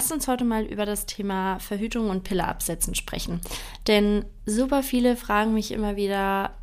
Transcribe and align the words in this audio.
lasst 0.00 0.12
uns 0.12 0.28
heute 0.28 0.46
mal 0.46 0.64
über 0.64 0.86
das 0.86 1.04
Thema 1.04 1.58
Verhütung 1.58 2.08
und 2.08 2.24
Pille 2.24 2.48
absetzen 2.48 2.94
sprechen. 2.94 3.42
Denn 3.86 4.24
super 4.46 4.82
viele 4.82 5.14
fragen 5.14 5.52
mich 5.52 5.72
immer 5.72 5.94
wieder, 5.94 6.54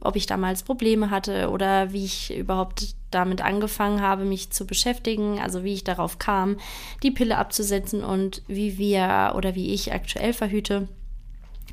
ob 0.00 0.14
ich 0.14 0.26
damals 0.26 0.62
Probleme 0.62 1.08
hatte 1.10 1.48
oder 1.48 1.94
wie 1.94 2.04
ich 2.04 2.36
überhaupt 2.36 2.94
damit 3.10 3.40
angefangen 3.40 4.02
habe, 4.02 4.26
mich 4.26 4.50
zu 4.50 4.66
beschäftigen, 4.66 5.40
also 5.40 5.64
wie 5.64 5.72
ich 5.72 5.84
darauf 5.84 6.18
kam, 6.18 6.58
die 7.02 7.10
Pille 7.10 7.38
abzusetzen 7.38 8.04
und 8.04 8.42
wie 8.46 8.76
wir 8.76 9.32
oder 9.36 9.54
wie 9.54 9.72
ich 9.72 9.94
aktuell 9.94 10.34
verhüte. 10.34 10.86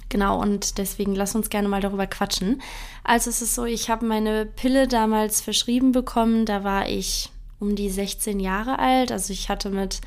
Genau, 0.07 0.39
und 0.39 0.77
deswegen 0.77 1.15
lass 1.15 1.35
uns 1.35 1.49
gerne 1.49 1.67
mal 1.67 1.81
darüber 1.81 2.07
quatschen. 2.07 2.61
Also 3.03 3.29
es 3.29 3.41
ist 3.41 3.55
so, 3.55 3.65
ich 3.65 3.89
habe 3.89 4.05
meine 4.05 4.45
Pille 4.45 4.87
damals 4.87 5.41
verschrieben 5.41 5.91
bekommen, 5.91 6.45
da 6.45 6.63
war 6.63 6.87
ich 6.87 7.29
um 7.59 7.75
die 7.75 7.89
16 7.89 8.39
Jahre 8.39 8.79
alt, 8.79 9.11
also 9.11 9.33
ich 9.33 9.49
hatte 9.49 9.69
mit 9.69 9.99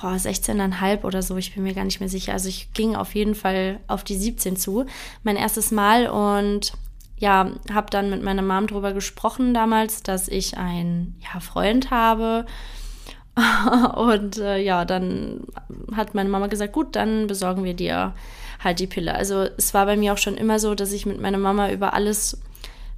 boah, 0.00 0.12
16,5 0.12 1.04
oder 1.04 1.22
so, 1.22 1.36
ich 1.36 1.54
bin 1.54 1.62
mir 1.62 1.74
gar 1.74 1.84
nicht 1.84 2.00
mehr 2.00 2.08
sicher. 2.08 2.32
Also 2.32 2.48
ich 2.48 2.72
ging 2.72 2.96
auf 2.96 3.14
jeden 3.14 3.34
Fall 3.34 3.80
auf 3.86 4.04
die 4.04 4.16
17 4.16 4.56
zu, 4.56 4.86
mein 5.22 5.36
erstes 5.36 5.70
Mal 5.70 6.08
und 6.08 6.72
ja, 7.18 7.50
habe 7.72 7.90
dann 7.90 8.08
mit 8.08 8.22
meiner 8.22 8.42
Mom 8.42 8.66
drüber 8.66 8.92
gesprochen 8.92 9.52
damals, 9.52 10.02
dass 10.02 10.26
ich 10.26 10.56
einen 10.56 11.20
ja, 11.22 11.40
Freund 11.40 11.90
habe. 11.90 12.46
und 13.96 14.38
äh, 14.38 14.58
ja, 14.58 14.84
dann 14.84 15.44
hat 15.94 16.14
meine 16.14 16.30
Mama 16.30 16.46
gesagt, 16.46 16.72
gut, 16.72 16.96
dann 16.96 17.26
besorgen 17.26 17.62
wir 17.64 17.74
dir 17.74 18.14
halt 18.58 18.80
die 18.80 18.86
Pille. 18.86 19.14
Also 19.14 19.46
es 19.56 19.74
war 19.74 19.86
bei 19.86 19.96
mir 19.96 20.14
auch 20.14 20.18
schon 20.18 20.36
immer 20.36 20.58
so, 20.58 20.74
dass 20.74 20.92
ich 20.92 21.06
mit 21.06 21.20
meiner 21.20 21.38
Mama 21.38 21.70
über 21.70 21.92
alles 21.92 22.38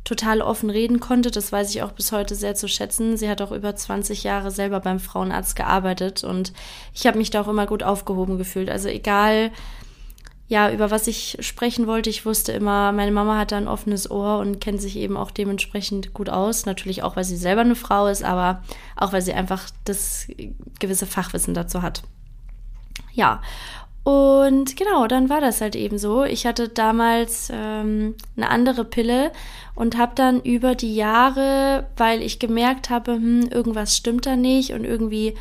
total 0.04 0.42
offen 0.42 0.70
reden 0.70 1.00
konnte. 1.00 1.30
Das 1.30 1.52
weiß 1.52 1.70
ich 1.70 1.82
auch 1.82 1.92
bis 1.92 2.12
heute 2.12 2.34
sehr 2.34 2.54
zu 2.54 2.68
schätzen. 2.68 3.16
Sie 3.16 3.28
hat 3.28 3.40
auch 3.40 3.52
über 3.52 3.74
20 3.74 4.24
Jahre 4.24 4.50
selber 4.50 4.80
beim 4.80 5.00
Frauenarzt 5.00 5.56
gearbeitet 5.56 6.24
und 6.24 6.52
ich 6.92 7.06
habe 7.06 7.18
mich 7.18 7.30
da 7.30 7.42
auch 7.42 7.48
immer 7.48 7.66
gut 7.66 7.82
aufgehoben 7.82 8.38
gefühlt. 8.38 8.68
Also 8.68 8.88
egal, 8.88 9.52
ja, 10.48 10.70
über 10.70 10.90
was 10.90 11.06
ich 11.06 11.38
sprechen 11.40 11.86
wollte. 11.86 12.10
Ich 12.10 12.26
wusste 12.26 12.52
immer, 12.52 12.92
meine 12.92 13.10
Mama 13.12 13.38
hat 13.38 13.52
da 13.52 13.56
ein 13.56 13.68
offenes 13.68 14.10
Ohr 14.10 14.38
und 14.38 14.60
kennt 14.60 14.82
sich 14.82 14.96
eben 14.96 15.16
auch 15.16 15.30
dementsprechend 15.30 16.12
gut 16.12 16.28
aus. 16.28 16.66
Natürlich 16.66 17.02
auch, 17.02 17.16
weil 17.16 17.24
sie 17.24 17.38
selber 17.38 17.62
eine 17.62 17.74
Frau 17.74 18.06
ist, 18.06 18.22
aber 18.22 18.62
auch, 18.96 19.14
weil 19.14 19.22
sie 19.22 19.32
einfach 19.32 19.70
das 19.84 20.26
gewisse 20.78 21.06
Fachwissen 21.06 21.54
dazu 21.54 21.80
hat. 21.80 22.02
Ja, 23.14 23.40
und 24.04 24.76
genau, 24.76 25.06
dann 25.06 25.28
war 25.28 25.40
das 25.40 25.60
halt 25.60 25.76
eben 25.76 25.96
so. 25.96 26.24
Ich 26.24 26.44
hatte 26.44 26.68
damals 26.68 27.50
ähm, 27.52 28.16
eine 28.36 28.50
andere 28.50 28.84
Pille 28.84 29.30
und 29.76 29.96
habe 29.96 30.12
dann 30.16 30.40
über 30.40 30.74
die 30.74 30.96
Jahre, 30.96 31.86
weil 31.96 32.20
ich 32.20 32.40
gemerkt 32.40 32.90
habe, 32.90 33.12
hm, 33.12 33.48
irgendwas 33.50 33.96
stimmt 33.96 34.26
da 34.26 34.34
nicht 34.34 34.72
und 34.72 34.84
irgendwie 34.84 35.34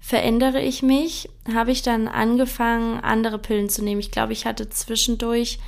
verändere 0.00 0.62
ich 0.62 0.82
mich, 0.82 1.28
habe 1.52 1.70
ich 1.70 1.82
dann 1.82 2.08
angefangen, 2.08 2.98
andere 3.00 3.38
Pillen 3.38 3.68
zu 3.68 3.84
nehmen. 3.84 4.00
Ich 4.00 4.10
glaube, 4.10 4.32
ich 4.32 4.46
hatte 4.46 4.70
zwischendurch 4.70 5.58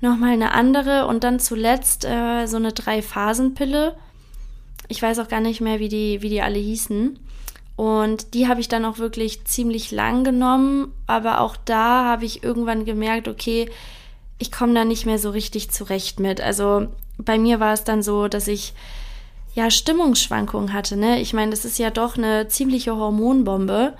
nochmal 0.00 0.34
eine 0.34 0.52
andere 0.52 1.08
und 1.08 1.24
dann 1.24 1.40
zuletzt 1.40 2.04
äh, 2.04 2.46
so 2.46 2.58
eine 2.58 2.72
Drei-Phasen-Pille. 2.72 3.96
Ich 4.86 5.02
weiß 5.02 5.18
auch 5.18 5.26
gar 5.26 5.40
nicht 5.40 5.60
mehr, 5.60 5.80
wie 5.80 5.88
die, 5.88 6.22
wie 6.22 6.28
die 6.28 6.42
alle 6.42 6.58
hießen. 6.58 7.18
Und 7.76 8.32
die 8.32 8.48
habe 8.48 8.60
ich 8.60 8.68
dann 8.68 8.86
auch 8.86 8.98
wirklich 8.98 9.44
ziemlich 9.44 9.90
lang 9.90 10.24
genommen, 10.24 10.92
aber 11.06 11.40
auch 11.40 11.56
da 11.56 12.04
habe 12.04 12.24
ich 12.24 12.42
irgendwann 12.42 12.86
gemerkt, 12.86 13.28
okay, 13.28 13.70
ich 14.38 14.50
komme 14.50 14.74
da 14.74 14.84
nicht 14.84 15.04
mehr 15.04 15.18
so 15.18 15.30
richtig 15.30 15.70
zurecht 15.70 16.18
mit. 16.18 16.40
Also 16.40 16.88
bei 17.18 17.38
mir 17.38 17.60
war 17.60 17.74
es 17.74 17.84
dann 17.84 18.02
so, 18.02 18.28
dass 18.28 18.48
ich 18.48 18.74
ja, 19.54 19.70
Stimmungsschwankungen 19.70 20.74
hatte. 20.74 20.96
Ne? 20.96 21.20
Ich 21.20 21.32
meine, 21.32 21.50
das 21.50 21.64
ist 21.64 21.78
ja 21.78 21.90
doch 21.90 22.18
eine 22.18 22.48
ziemliche 22.48 22.94
Hormonbombe. 22.96 23.94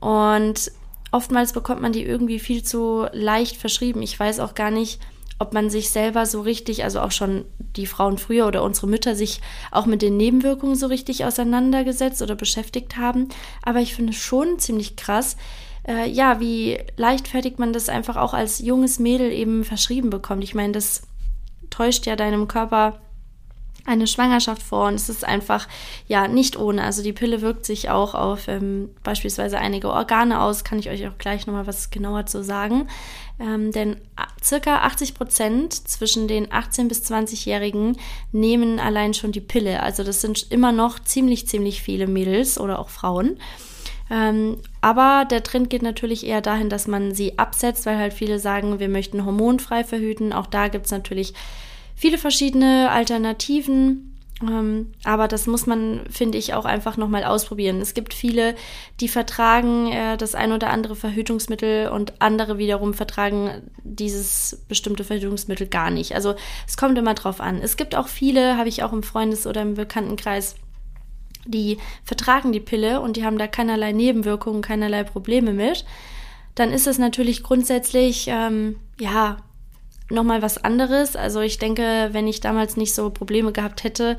Und 0.00 0.70
oftmals 1.12 1.52
bekommt 1.54 1.80
man 1.80 1.92
die 1.92 2.04
irgendwie 2.04 2.38
viel 2.38 2.62
zu 2.62 3.06
leicht 3.12 3.56
verschrieben. 3.56 4.02
Ich 4.02 4.18
weiß 4.18 4.40
auch 4.40 4.54
gar 4.54 4.70
nicht, 4.70 5.00
ob 5.38 5.52
man 5.52 5.70
sich 5.70 5.90
selber 5.90 6.26
so 6.26 6.40
richtig, 6.40 6.84
also 6.84 7.00
auch 7.00 7.10
schon 7.10 7.44
die 7.58 7.86
Frauen 7.86 8.18
früher 8.18 8.46
oder 8.46 8.62
unsere 8.62 8.86
Mütter 8.86 9.16
sich 9.16 9.40
auch 9.70 9.86
mit 9.86 10.02
den 10.02 10.16
Nebenwirkungen 10.16 10.76
so 10.76 10.86
richtig 10.86 11.24
auseinandergesetzt 11.24 12.22
oder 12.22 12.34
beschäftigt 12.34 12.96
haben. 12.96 13.28
Aber 13.62 13.80
ich 13.80 13.94
finde 13.94 14.12
schon 14.12 14.58
ziemlich 14.58 14.96
krass, 14.96 15.36
äh, 15.86 16.08
ja, 16.08 16.38
wie 16.40 16.78
leichtfertig 16.96 17.58
man 17.58 17.72
das 17.72 17.88
einfach 17.88 18.16
auch 18.16 18.34
als 18.34 18.60
junges 18.60 18.98
Mädel 18.98 19.32
eben 19.32 19.64
verschrieben 19.64 20.10
bekommt. 20.10 20.44
Ich 20.44 20.54
meine, 20.54 20.72
das 20.72 21.02
täuscht 21.70 22.06
ja 22.06 22.16
deinem 22.16 22.46
Körper 22.46 23.00
eine 23.84 24.06
Schwangerschaft 24.06 24.62
vor 24.62 24.86
und 24.86 24.94
es 24.94 25.08
ist 25.08 25.24
einfach 25.24 25.66
ja 26.06 26.28
nicht 26.28 26.56
ohne. 26.56 26.84
Also 26.84 27.02
die 27.02 27.12
Pille 27.12 27.40
wirkt 27.40 27.66
sich 27.66 27.90
auch 27.90 28.14
auf 28.14 28.46
ähm, 28.46 28.90
beispielsweise 29.02 29.58
einige 29.58 29.90
Organe 29.90 30.40
aus, 30.40 30.62
kann 30.62 30.78
ich 30.78 30.88
euch 30.88 31.06
auch 31.08 31.18
gleich 31.18 31.46
nochmal 31.46 31.66
was 31.66 31.90
genauer 31.90 32.26
zu 32.26 32.44
sagen. 32.44 32.86
Ähm, 33.40 33.72
denn 33.72 33.96
circa 34.42 34.82
80 34.82 35.14
Prozent 35.14 35.72
zwischen 35.72 36.28
den 36.28 36.52
18 36.52 36.88
bis 36.88 37.02
20-Jährigen 37.10 37.96
nehmen 38.30 38.78
allein 38.78 39.14
schon 39.14 39.32
die 39.32 39.40
Pille. 39.40 39.82
Also 39.82 40.04
das 40.04 40.20
sind 40.20 40.50
immer 40.50 40.72
noch 40.72 40.98
ziemlich, 41.00 41.48
ziemlich 41.48 41.82
viele 41.82 42.06
Mädels 42.06 42.58
oder 42.58 42.78
auch 42.78 42.88
Frauen. 42.88 43.38
Ähm, 44.10 44.58
aber 44.80 45.24
der 45.24 45.42
Trend 45.42 45.70
geht 45.70 45.82
natürlich 45.82 46.26
eher 46.26 46.42
dahin, 46.42 46.68
dass 46.68 46.86
man 46.86 47.14
sie 47.14 47.38
absetzt, 47.38 47.86
weil 47.86 47.96
halt 47.96 48.12
viele 48.12 48.38
sagen, 48.38 48.78
wir 48.78 48.88
möchten 48.88 49.24
hormonfrei 49.24 49.84
verhüten. 49.84 50.32
Auch 50.32 50.46
da 50.46 50.68
gibt 50.68 50.86
es 50.86 50.92
natürlich 50.92 51.32
viele 51.94 52.18
verschiedene 52.18 52.90
Alternativen. 52.90 54.11
Ähm, 54.42 54.92
aber 55.04 55.28
das 55.28 55.46
muss 55.46 55.66
man, 55.66 56.00
finde 56.10 56.38
ich, 56.38 56.54
auch 56.54 56.64
einfach 56.64 56.96
nochmal 56.96 57.24
ausprobieren. 57.24 57.80
Es 57.80 57.94
gibt 57.94 58.14
viele, 58.14 58.54
die 59.00 59.08
vertragen 59.08 59.92
äh, 59.92 60.16
das 60.16 60.34
ein 60.34 60.52
oder 60.52 60.70
andere 60.70 60.96
Verhütungsmittel 60.96 61.88
und 61.88 62.20
andere 62.20 62.58
wiederum 62.58 62.94
vertragen 62.94 63.70
dieses 63.82 64.64
bestimmte 64.68 65.04
Verhütungsmittel 65.04 65.66
gar 65.66 65.90
nicht. 65.90 66.14
Also 66.14 66.34
es 66.66 66.76
kommt 66.76 66.98
immer 66.98 67.14
drauf 67.14 67.40
an. 67.40 67.60
Es 67.62 67.76
gibt 67.76 67.94
auch 67.94 68.08
viele, 68.08 68.56
habe 68.56 68.68
ich 68.68 68.82
auch 68.82 68.92
im 68.92 69.02
Freundes- 69.02 69.46
oder 69.46 69.62
im 69.62 69.74
Bekanntenkreis, 69.74 70.56
die 71.44 71.78
vertragen 72.04 72.52
die 72.52 72.60
Pille 72.60 73.00
und 73.00 73.16
die 73.16 73.24
haben 73.24 73.38
da 73.38 73.46
keinerlei 73.46 73.92
Nebenwirkungen, 73.92 74.62
keinerlei 74.62 75.04
Probleme 75.04 75.52
mit. 75.52 75.84
Dann 76.54 76.70
ist 76.70 76.86
es 76.86 76.98
natürlich 76.98 77.42
grundsätzlich, 77.42 78.26
ähm, 78.28 78.76
ja, 79.00 79.38
nochmal 80.12 80.42
was 80.42 80.62
anderes. 80.62 81.16
Also 81.16 81.40
ich 81.40 81.58
denke, 81.58 82.10
wenn 82.12 82.26
ich 82.26 82.40
damals 82.40 82.76
nicht 82.76 82.94
so 82.94 83.10
Probleme 83.10 83.52
gehabt 83.52 83.84
hätte, 83.84 84.16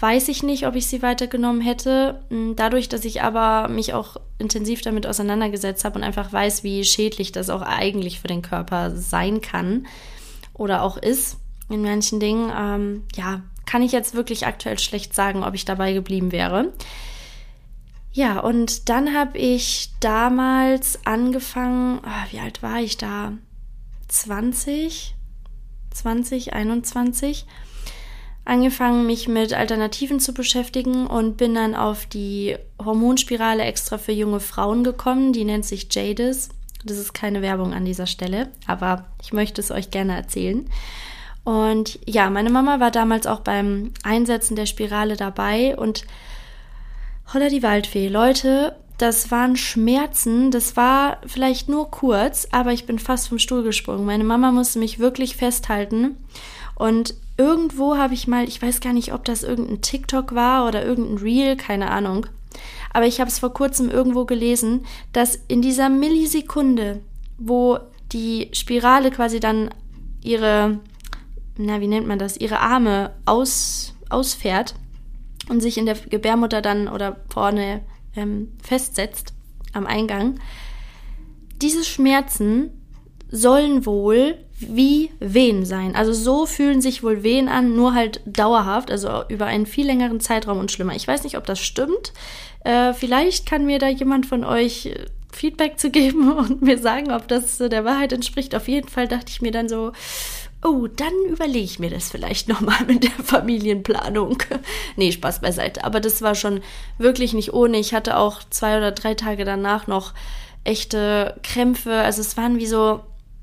weiß 0.00 0.28
ich 0.28 0.42
nicht, 0.42 0.66
ob 0.66 0.74
ich 0.74 0.86
sie 0.86 1.00
weitergenommen 1.00 1.60
hätte. 1.60 2.22
Hm, 2.28 2.56
dadurch, 2.56 2.88
dass 2.88 3.04
ich 3.04 3.22
aber 3.22 3.68
mich 3.68 3.94
auch 3.94 4.16
intensiv 4.38 4.82
damit 4.82 5.06
auseinandergesetzt 5.06 5.84
habe 5.84 5.98
und 5.98 6.04
einfach 6.04 6.32
weiß, 6.32 6.64
wie 6.64 6.84
schädlich 6.84 7.32
das 7.32 7.50
auch 7.50 7.62
eigentlich 7.62 8.20
für 8.20 8.28
den 8.28 8.42
Körper 8.42 8.96
sein 8.96 9.40
kann 9.40 9.86
oder 10.54 10.82
auch 10.82 10.96
ist 10.96 11.38
in 11.68 11.82
manchen 11.82 12.20
Dingen, 12.20 12.52
ähm, 12.54 13.04
ja, 13.14 13.42
kann 13.64 13.82
ich 13.82 13.92
jetzt 13.92 14.14
wirklich 14.14 14.46
aktuell 14.46 14.78
schlecht 14.78 15.14
sagen, 15.14 15.44
ob 15.44 15.54
ich 15.54 15.64
dabei 15.64 15.92
geblieben 15.92 16.32
wäre. 16.32 16.72
Ja, 18.12 18.40
und 18.40 18.90
dann 18.90 19.14
habe 19.14 19.38
ich 19.38 19.90
damals 20.00 21.06
angefangen, 21.06 22.00
oh, 22.04 22.32
wie 22.32 22.40
alt 22.40 22.62
war 22.62 22.80
ich 22.80 22.98
da? 22.98 23.32
20, 24.08 25.14
2021 25.94 27.46
angefangen, 28.44 29.06
mich 29.06 29.28
mit 29.28 29.52
Alternativen 29.52 30.18
zu 30.20 30.34
beschäftigen 30.34 31.06
und 31.06 31.36
bin 31.36 31.54
dann 31.54 31.74
auf 31.74 32.06
die 32.06 32.56
Hormonspirale 32.82 33.62
extra 33.62 33.98
für 33.98 34.12
junge 34.12 34.40
Frauen 34.40 34.84
gekommen. 34.84 35.32
Die 35.32 35.44
nennt 35.44 35.64
sich 35.64 35.88
Jadis. 35.90 36.48
Das 36.84 36.98
ist 36.98 37.14
keine 37.14 37.42
Werbung 37.42 37.72
an 37.74 37.84
dieser 37.84 38.06
Stelle, 38.06 38.50
aber 38.66 39.04
ich 39.22 39.32
möchte 39.32 39.60
es 39.60 39.70
euch 39.70 39.92
gerne 39.92 40.16
erzählen. 40.16 40.68
Und 41.44 41.98
ja, 42.06 42.30
meine 42.30 42.50
Mama 42.50 42.80
war 42.80 42.90
damals 42.90 43.26
auch 43.26 43.40
beim 43.40 43.92
Einsetzen 44.02 44.56
der 44.56 44.66
Spirale 44.66 45.16
dabei 45.16 45.76
und 45.76 46.04
holla 47.32 47.48
die 47.48 47.62
Waldfee. 47.62 48.08
Leute, 48.08 48.76
das 49.02 49.32
waren 49.32 49.56
Schmerzen, 49.56 50.52
das 50.52 50.76
war 50.76 51.18
vielleicht 51.26 51.68
nur 51.68 51.90
kurz, 51.90 52.46
aber 52.52 52.72
ich 52.72 52.86
bin 52.86 53.00
fast 53.00 53.28
vom 53.28 53.40
Stuhl 53.40 53.64
gesprungen. 53.64 54.06
Meine 54.06 54.22
Mama 54.22 54.52
musste 54.52 54.78
mich 54.78 55.00
wirklich 55.00 55.34
festhalten. 55.34 56.16
Und 56.76 57.14
irgendwo 57.36 57.96
habe 57.96 58.14
ich 58.14 58.28
mal, 58.28 58.46
ich 58.46 58.62
weiß 58.62 58.80
gar 58.80 58.92
nicht, 58.92 59.12
ob 59.12 59.24
das 59.24 59.42
irgendein 59.42 59.82
TikTok 59.82 60.36
war 60.36 60.68
oder 60.68 60.84
irgendein 60.84 61.18
Reel, 61.18 61.56
keine 61.56 61.90
Ahnung, 61.90 62.26
aber 62.92 63.06
ich 63.06 63.18
habe 63.20 63.28
es 63.28 63.40
vor 63.40 63.52
kurzem 63.52 63.90
irgendwo 63.90 64.24
gelesen, 64.24 64.86
dass 65.12 65.38
in 65.48 65.62
dieser 65.62 65.88
Millisekunde, 65.88 67.00
wo 67.38 67.78
die 68.12 68.50
Spirale 68.52 69.10
quasi 69.10 69.40
dann 69.40 69.70
ihre, 70.22 70.78
na, 71.56 71.80
wie 71.80 71.88
nennt 71.88 72.06
man 72.06 72.18
das, 72.18 72.36
ihre 72.36 72.60
Arme 72.60 73.12
aus, 73.24 73.94
ausfährt 74.10 74.74
und 75.48 75.60
sich 75.60 75.76
in 75.76 75.86
der 75.86 75.96
Gebärmutter 75.96 76.62
dann 76.62 76.86
oder 76.86 77.16
vorne 77.30 77.80
ähm, 78.16 78.52
festsetzt 78.62 79.32
am 79.72 79.86
Eingang, 79.86 80.38
diese 81.60 81.84
Schmerzen 81.84 82.70
sollen 83.30 83.86
wohl 83.86 84.36
wie 84.58 85.10
Wehen 85.18 85.64
sein. 85.64 85.96
Also 85.96 86.12
so 86.12 86.46
fühlen 86.46 86.80
sich 86.80 87.02
wohl 87.02 87.22
Wehen 87.22 87.48
an, 87.48 87.74
nur 87.74 87.94
halt 87.94 88.20
dauerhaft, 88.26 88.90
also 88.90 89.24
über 89.28 89.46
einen 89.46 89.66
viel 89.66 89.86
längeren 89.86 90.20
Zeitraum 90.20 90.58
und 90.58 90.70
schlimmer. 90.70 90.94
Ich 90.94 91.08
weiß 91.08 91.24
nicht, 91.24 91.36
ob 91.36 91.46
das 91.46 91.60
stimmt. 91.60 92.12
Äh, 92.64 92.92
vielleicht 92.92 93.46
kann 93.46 93.66
mir 93.66 93.78
da 93.78 93.88
jemand 93.88 94.26
von 94.26 94.44
euch 94.44 94.94
Feedback 95.32 95.78
zu 95.78 95.90
geben 95.90 96.32
und 96.36 96.62
mir 96.62 96.78
sagen, 96.78 97.12
ob 97.12 97.26
das 97.28 97.58
der 97.58 97.84
Wahrheit 97.84 98.12
entspricht. 98.12 98.54
Auf 98.54 98.68
jeden 98.68 98.88
Fall 98.88 99.08
dachte 99.08 99.30
ich 99.30 99.42
mir 99.42 99.50
dann 99.50 99.68
so, 99.68 99.92
oh, 100.62 100.86
dann 100.86 101.12
überlege 101.28 101.64
ich 101.64 101.78
mir 101.78 101.90
das 101.90 102.10
vielleicht 102.10 102.48
nochmal 102.48 102.84
mit 102.86 103.04
der 103.04 103.24
Familienplanung. 103.24 104.38
nee, 104.96 105.12
Spaß 105.12 105.40
beiseite. 105.40 105.84
Aber 105.84 106.00
das 106.00 106.22
war 106.22 106.34
schon 106.34 106.60
wirklich 106.98 107.34
nicht 107.34 107.52
ohne. 107.52 107.78
Ich 107.78 107.94
hatte 107.94 108.16
auch 108.16 108.40
zwei 108.50 108.76
oder 108.76 108.92
drei 108.92 109.14
Tage 109.14 109.44
danach 109.44 109.86
noch 109.86 110.14
echte 110.64 111.36
Krämpfe. 111.42 111.94
Also 111.94 112.20
es 112.20 112.36
waren 112.36 112.58
wie 112.58 112.66
so, 112.66 113.00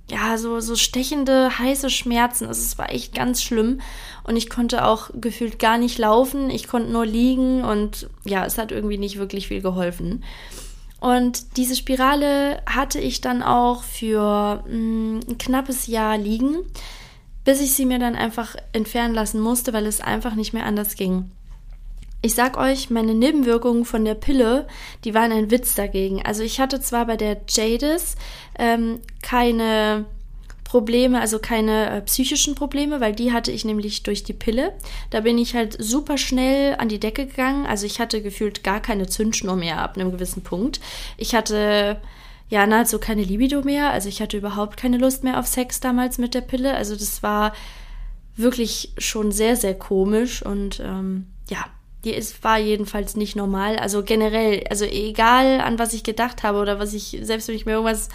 ja, 0.09 0.37
so, 0.37 0.61
so 0.61 0.75
stechende, 0.75 1.59
heiße 1.59 1.89
Schmerzen. 1.89 2.47
Also 2.47 2.61
es 2.61 2.77
war 2.77 2.91
echt 2.91 3.13
ganz 3.13 3.43
schlimm. 3.43 3.81
Und 4.23 4.37
ich 4.37 4.49
konnte 4.49 4.85
auch 4.85 5.09
gefühlt 5.13 5.59
gar 5.59 5.77
nicht 5.77 5.97
laufen. 5.97 6.49
Ich 6.49 6.67
konnte 6.67 6.91
nur 6.91 7.05
liegen 7.05 7.65
und 7.65 8.09
ja, 8.23 8.45
es 8.45 8.57
hat 8.57 8.71
irgendwie 8.71 8.97
nicht 8.97 9.17
wirklich 9.17 9.49
viel 9.49 9.61
geholfen. 9.61 10.23
Und 11.01 11.57
diese 11.57 11.75
Spirale 11.75 12.61
hatte 12.65 12.99
ich 12.99 13.21
dann 13.21 13.41
auch 13.41 13.83
für 13.83 14.63
mh, 14.67 14.73
mm, 14.73 15.19
ein 15.29 15.37
knappes 15.37 15.87
Jahr 15.87 16.17
liegen 16.17 16.57
bis 17.45 17.61
ich 17.61 17.73
sie 17.73 17.85
mir 17.85 17.99
dann 17.99 18.15
einfach 18.15 18.55
entfernen 18.73 19.13
lassen 19.13 19.39
musste, 19.39 19.73
weil 19.73 19.85
es 19.85 20.01
einfach 20.01 20.35
nicht 20.35 20.53
mehr 20.53 20.65
anders 20.65 20.95
ging. 20.95 21.31
Ich 22.21 22.35
sag 22.35 22.57
euch, 22.57 22.89
meine 22.89 23.13
Nebenwirkungen 23.13 23.85
von 23.85 24.03
der 24.03 24.15
Pille, 24.15 24.67
die 25.05 25.13
waren 25.13 25.31
ein 25.31 25.51
Witz 25.51 25.75
dagegen. 25.75 26.21
Also 26.25 26.43
ich 26.43 26.59
hatte 26.59 26.81
zwar 26.81 27.05
bei 27.05 27.15
der 27.15 27.37
Jadis 27.47 28.15
ähm, 28.57 28.99
keine 29.21 30.05
Probleme, 30.65 31.19
also 31.19 31.39
keine 31.39 31.89
äh, 31.89 32.01
psychischen 32.01 32.53
Probleme, 32.55 32.99
weil 32.99 33.15
die 33.15 33.31
hatte 33.31 33.51
ich 33.51 33.65
nämlich 33.65 34.03
durch 34.03 34.23
die 34.23 34.33
Pille. 34.33 34.73
Da 35.09 35.21
bin 35.21 35.37
ich 35.37 35.55
halt 35.55 35.75
super 35.79 36.17
schnell 36.17 36.75
an 36.75 36.89
die 36.89 36.99
Decke 36.99 37.25
gegangen. 37.25 37.65
Also 37.65 37.85
ich 37.85 37.99
hatte 37.99 38.21
gefühlt 38.21 38.63
gar 38.63 38.81
keine 38.81 39.07
Zündschnur 39.07 39.55
mehr 39.55 39.79
ab 39.79 39.95
einem 39.95 40.11
gewissen 40.11 40.43
Punkt. 40.43 40.79
Ich 41.17 41.33
hatte 41.33 41.99
ja 42.49 42.65
nahezu 42.67 42.99
keine 42.99 43.23
Libido 43.23 43.61
mehr. 43.61 43.91
Also 43.91 44.09
ich 44.09 44.21
hatte 44.21 44.37
überhaupt 44.37 44.77
keine 44.77 44.97
Lust 44.97 45.23
mehr 45.23 45.39
auf 45.39 45.47
Sex 45.47 45.79
damals 45.79 46.17
mit 46.17 46.33
der 46.33 46.41
Pille. 46.41 46.73
Also 46.73 46.95
das 46.95 47.23
war 47.23 47.53
wirklich 48.35 48.93
schon 48.97 49.31
sehr, 49.31 49.55
sehr 49.55 49.77
komisch 49.77 50.41
und 50.43 50.79
ähm, 50.79 51.27
ja, 51.49 51.65
die 52.03 52.11
ist, 52.11 52.43
war 52.43 52.57
jedenfalls 52.57 53.15
nicht 53.15 53.35
normal. 53.35 53.77
Also 53.77 54.03
generell, 54.03 54.63
also 54.69 54.85
egal 54.85 55.61
an 55.61 55.77
was 55.77 55.93
ich 55.93 56.03
gedacht 56.03 56.43
habe 56.43 56.59
oder 56.59 56.79
was 56.79 56.93
ich, 56.93 57.17
selbst 57.21 57.47
wenn 57.47 57.55
ich 57.55 57.65
mir 57.65 57.73
irgendwas, 57.73 58.09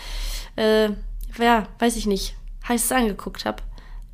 äh, 0.56 0.90
ja, 1.38 1.68
weiß 1.78 1.96
ich 1.96 2.06
nicht, 2.06 2.34
heißes 2.66 2.92
angeguckt 2.92 3.44
habe. 3.44 3.62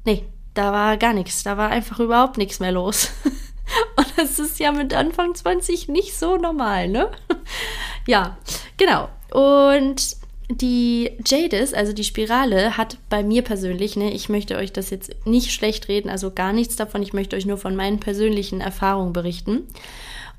Nee, 0.05 0.25
da 0.55 0.73
war 0.73 0.97
gar 0.97 1.13
nichts. 1.13 1.45
Da 1.45 1.57
war 1.57 1.71
einfach 1.71 2.01
überhaupt 2.01 2.37
nichts 2.37 2.61
mehr 2.61 2.73
los. 2.73 3.11
Und 3.97 4.13
das 4.17 4.41
ist 4.41 4.59
ja 4.59 4.73
mit 4.73 4.93
Anfang 4.93 5.35
20 5.35 5.89
nicht 5.89 6.19
so 6.19 6.37
normal, 6.37 6.89
ne? 6.89 7.11
Ja, 8.07 8.39
genau. 8.77 9.11
Und 9.33 10.17
die 10.49 11.11
Jadis, 11.25 11.73
also 11.75 11.93
die 11.93 12.05
Spirale, 12.05 12.77
hat 12.77 12.99
bei 13.09 13.23
mir 13.23 13.43
persönlich, 13.43 13.97
ne, 13.97 14.13
ich 14.13 14.29
möchte 14.29 14.57
euch 14.57 14.73
das 14.73 14.91
jetzt 14.91 15.15
nicht 15.25 15.53
schlecht 15.53 15.89
reden, 15.89 16.11
also 16.11 16.33
gar 16.33 16.53
nichts 16.53 16.77
davon, 16.77 17.03
ich 17.03 17.13
möchte 17.13 17.37
euch 17.37 17.47
nur 17.47 17.59
von 17.59 17.77
meinen 17.77 18.01
persönlichen 18.01 18.61
Erfahrungen 18.61 19.13
berichten. 19.13 19.69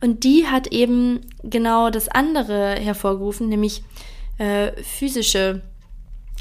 Und 0.02 0.24
die 0.24 0.48
hat 0.48 0.68
eben 0.68 1.22
genau 1.44 1.90
das 1.92 2.10
andere 2.10 2.76
hervorgerufen, 2.76 3.48
nämlich 3.48 3.84
äh, 4.38 4.72
physische 4.82 5.62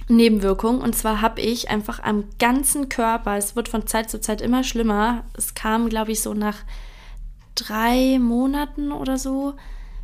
Nebenwirkungen. 0.08 0.81
Und 0.81 0.96
zwar 0.96 1.20
habe 1.20 1.41
ich 1.41 1.70
einfach 1.70 2.03
am 2.03 2.25
ganzen 2.38 2.88
Körper, 2.88 3.37
es 3.37 3.55
wird 3.55 3.69
von 3.69 3.87
Zeit 3.87 4.11
zu 4.11 4.20
Zeit 4.20 4.41
immer 4.41 4.64
schlimmer, 4.64 5.25
es 5.37 5.55
kam, 5.55 5.88
glaube 5.88 6.12
ich, 6.12 6.23
so 6.23 6.35
nach 6.35 6.56
drei 7.55 8.19
Monaten 8.19 8.91
oder 8.91 9.19
so, 9.19 9.55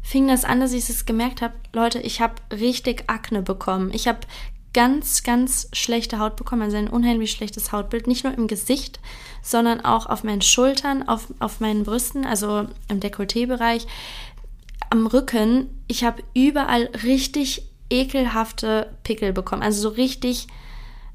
fing 0.07 0.29
das 0.29 0.45
an, 0.45 0.61
dass 0.61 0.73
ich 0.73 0.89
es 0.89 1.05
gemerkt 1.05 1.43
habe, 1.43 1.55
Leute, 1.73 1.99
ich 1.99 2.21
habe 2.21 2.35
richtig 2.53 3.05
Akne 3.09 3.43
bekommen. 3.43 3.91
Ich 3.93 4.07
habe 4.07 4.21
ganz, 4.73 5.25
ganz 5.25 5.69
schlechte 5.73 6.21
Haut 6.21 6.37
bekommen, 6.37 6.63
also 6.63 6.77
ein 6.77 6.89
unheimlich 6.89 7.33
schlechtes 7.33 7.73
Hautbild, 7.73 8.07
nicht 8.07 8.23
nur 8.23 8.33
im 8.33 8.47
Gesicht, 8.47 9.01
sondern 9.43 9.85
auch 9.85 10.07
auf 10.07 10.23
meinen 10.23 10.43
Schultern, 10.43 11.09
auf, 11.09 11.27
auf 11.41 11.59
meinen 11.59 11.83
Brüsten, 11.83 12.25
also 12.25 12.69
im 12.89 13.01
Dekolleté-Bereich, 13.01 13.89
am 14.91 15.09
Rücken. 15.09 15.71
Ich 15.89 16.05
habe 16.05 16.23
überall 16.35 16.89
richtig 17.03 17.67
ekelhafte 17.91 18.93
Pickel 19.03 19.33
bekommen, 19.33 19.65
also 19.65 19.81
so 19.81 19.89
richtig 19.89 20.47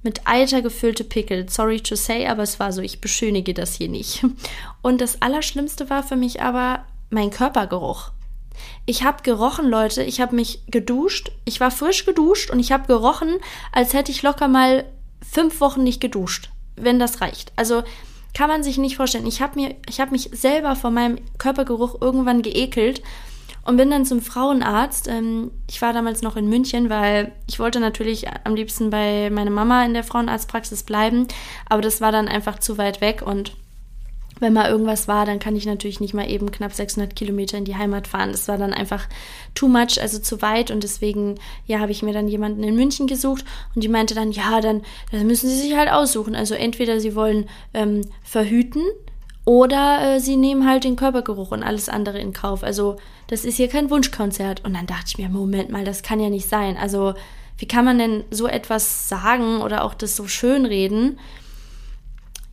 mit 0.03 0.27
Eiter 0.27 0.61
gefüllte 0.61 1.05
Pickel. 1.05 1.47
Sorry 1.47 1.79
to 1.79 1.95
say, 1.95 2.27
aber 2.27 2.43
es 2.43 2.59
war 2.59 2.73
so, 2.73 2.81
ich 2.81 2.99
beschönige 2.99 3.53
das 3.53 3.75
hier 3.75 3.87
nicht. 3.87 4.25
Und 4.81 4.99
das 4.99 5.21
Allerschlimmste 5.21 5.89
war 5.89 6.03
für 6.03 6.17
mich 6.17 6.41
aber 6.41 6.83
mein 7.09 7.29
Körpergeruch. 7.29 8.11
Ich 8.85 9.03
habe 9.03 9.23
gerochen, 9.23 9.69
Leute. 9.69 10.03
Ich 10.03 10.21
habe 10.21 10.35
mich 10.35 10.63
geduscht. 10.67 11.31
Ich 11.45 11.59
war 11.59 11.71
frisch 11.71 12.05
geduscht 12.05 12.49
und 12.49 12.59
ich 12.59 12.71
habe 12.71 12.87
gerochen, 12.87 13.37
als 13.71 13.93
hätte 13.93 14.11
ich 14.11 14.23
locker 14.23 14.47
mal 14.47 14.85
fünf 15.21 15.61
Wochen 15.61 15.83
nicht 15.83 16.01
geduscht, 16.01 16.49
wenn 16.75 16.99
das 16.99 17.21
reicht. 17.21 17.53
Also 17.55 17.83
kann 18.33 18.49
man 18.49 18.63
sich 18.63 18.77
nicht 18.77 18.95
vorstellen. 18.95 19.27
Ich 19.27 19.41
habe 19.41 19.59
mir, 19.59 19.75
ich 19.87 19.99
habe 19.99 20.11
mich 20.11 20.29
selber 20.33 20.75
vor 20.75 20.91
meinem 20.91 21.19
Körpergeruch 21.37 22.01
irgendwann 22.01 22.41
geekelt 22.41 23.01
und 23.63 23.77
bin 23.77 23.91
dann 23.91 24.05
zum 24.05 24.21
Frauenarzt. 24.21 25.07
Ähm, 25.07 25.51
ich 25.69 25.81
war 25.81 25.93
damals 25.93 26.21
noch 26.21 26.35
in 26.35 26.49
München, 26.49 26.89
weil 26.89 27.31
ich 27.47 27.59
wollte 27.59 27.79
natürlich 27.79 28.25
am 28.43 28.55
liebsten 28.55 28.89
bei 28.89 29.29
meiner 29.29 29.51
Mama 29.51 29.83
in 29.85 29.93
der 29.93 30.03
Frauenarztpraxis 30.03 30.83
bleiben, 30.83 31.27
aber 31.69 31.81
das 31.81 32.01
war 32.01 32.11
dann 32.11 32.27
einfach 32.27 32.59
zu 32.59 32.77
weit 32.77 33.01
weg 33.01 33.21
und 33.25 33.53
wenn 34.41 34.53
mal 34.53 34.69
irgendwas 34.69 35.07
war, 35.07 35.25
dann 35.25 35.39
kann 35.39 35.55
ich 35.55 35.65
natürlich 35.65 35.99
nicht 35.99 36.15
mal 36.15 36.29
eben 36.29 36.51
knapp 36.51 36.73
600 36.73 37.15
Kilometer 37.15 37.57
in 37.57 37.63
die 37.63 37.75
Heimat 37.75 38.07
fahren. 38.07 38.31
Das 38.31 38.47
war 38.47 38.57
dann 38.57 38.73
einfach 38.73 39.07
too 39.53 39.67
much, 39.67 40.01
also 40.01 40.19
zu 40.19 40.41
weit. 40.41 40.71
Und 40.71 40.83
deswegen, 40.83 41.35
ja, 41.67 41.79
habe 41.79 41.91
ich 41.91 42.01
mir 42.01 42.11
dann 42.11 42.27
jemanden 42.27 42.63
in 42.63 42.75
München 42.75 43.05
gesucht 43.05 43.45
und 43.75 43.83
die 43.83 43.87
meinte 43.87 44.15
dann, 44.15 44.31
ja, 44.31 44.59
dann, 44.59 44.81
dann 45.11 45.27
müssen 45.27 45.47
sie 45.47 45.59
sich 45.59 45.77
halt 45.77 45.89
aussuchen. 45.89 46.35
Also 46.35 46.55
entweder 46.55 46.99
sie 46.99 47.15
wollen 47.15 47.47
ähm, 47.75 48.01
verhüten 48.23 48.81
oder 49.45 50.15
äh, 50.15 50.19
sie 50.19 50.37
nehmen 50.37 50.67
halt 50.67 50.85
den 50.85 50.95
Körpergeruch 50.95 51.51
und 51.51 51.61
alles 51.61 51.87
andere 51.87 52.17
in 52.17 52.33
Kauf. 52.33 52.63
Also 52.63 52.97
das 53.27 53.45
ist 53.45 53.57
hier 53.57 53.67
kein 53.67 53.91
Wunschkonzert. 53.91 54.65
Und 54.65 54.73
dann 54.73 54.87
dachte 54.87 55.05
ich 55.07 55.17
mir, 55.19 55.29
Moment 55.29 55.69
mal, 55.69 55.85
das 55.85 56.01
kann 56.01 56.19
ja 56.19 56.29
nicht 56.31 56.49
sein. 56.49 56.77
Also 56.77 57.13
wie 57.59 57.67
kann 57.67 57.85
man 57.85 57.99
denn 57.99 58.23
so 58.31 58.47
etwas 58.47 59.07
sagen 59.07 59.61
oder 59.61 59.83
auch 59.83 59.93
das 59.93 60.15
so 60.15 60.27
schönreden? 60.27 61.19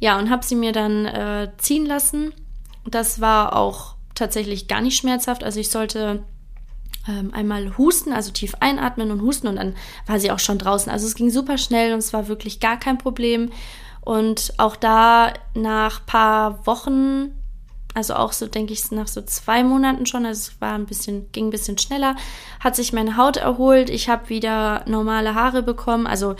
Ja, 0.00 0.19
und 0.19 0.31
habe 0.31 0.45
sie 0.45 0.55
mir 0.55 0.73
dann 0.73 1.06
äh, 1.06 1.50
ziehen 1.59 1.87
lassen. 1.87 2.33
Das 2.87 3.21
war 3.21 3.57
auch 3.57 3.95
tatsächlich 4.14 4.69
gar 4.69 4.81
nicht 4.81 4.97
schmerzhaft. 4.97 5.45
Also 5.45 5.61
ich 5.61 5.71
sollte 5.71 6.23
ähm, 7.09 7.33
einmal 7.33 7.76
husten, 7.78 8.12
also 8.12 8.31
tief 8.31 8.55
einatmen 8.61 9.11
und 9.11 9.23
husten 9.23 9.49
und 9.49 9.57
dann 9.57 9.75
war 10.07 10.21
sie 10.21 10.31
auch 10.31 10.38
schon 10.38 10.59
draußen. 10.59 10.90
Also 10.90 11.07
es 11.07 11.14
ging 11.14 11.31
super 11.31 11.59
schnell 11.59 11.93
und 11.93 11.99
es 11.99 12.12
war 12.12 12.28
wirklich 12.28 12.61
gar 12.61 12.78
kein 12.78 12.99
Problem. 12.99 13.50
Und 14.00 14.55
auch 14.57 14.76
da 14.76 15.33
nach 15.55 16.05
paar 16.07 16.67
Wochen, 16.67 17.35
also 17.95 18.14
auch 18.14 18.33
so 18.33 18.47
denke 18.47 18.73
ich 18.73 18.90
nach 18.90 19.09
so 19.09 19.23
zwei 19.23 19.62
Monaten 19.64 20.07
schon, 20.07 20.25
also 20.25 20.50
es 20.50 20.61
war 20.61 20.75
ein 20.75 20.87
bisschen, 20.87 21.31
ging 21.33 21.49
ein 21.49 21.50
bisschen 21.50 21.78
schneller, 21.78 22.17
hat 22.61 22.76
sich 22.76 22.93
meine 22.93 23.17
Haut 23.17 23.37
erholt. 23.37 23.90
Ich 23.90 24.09
habe 24.09 24.28
wieder 24.28 24.85
normale 24.87 25.35
Haare 25.35 25.62
bekommen. 25.62 26.07
Also 26.07 26.37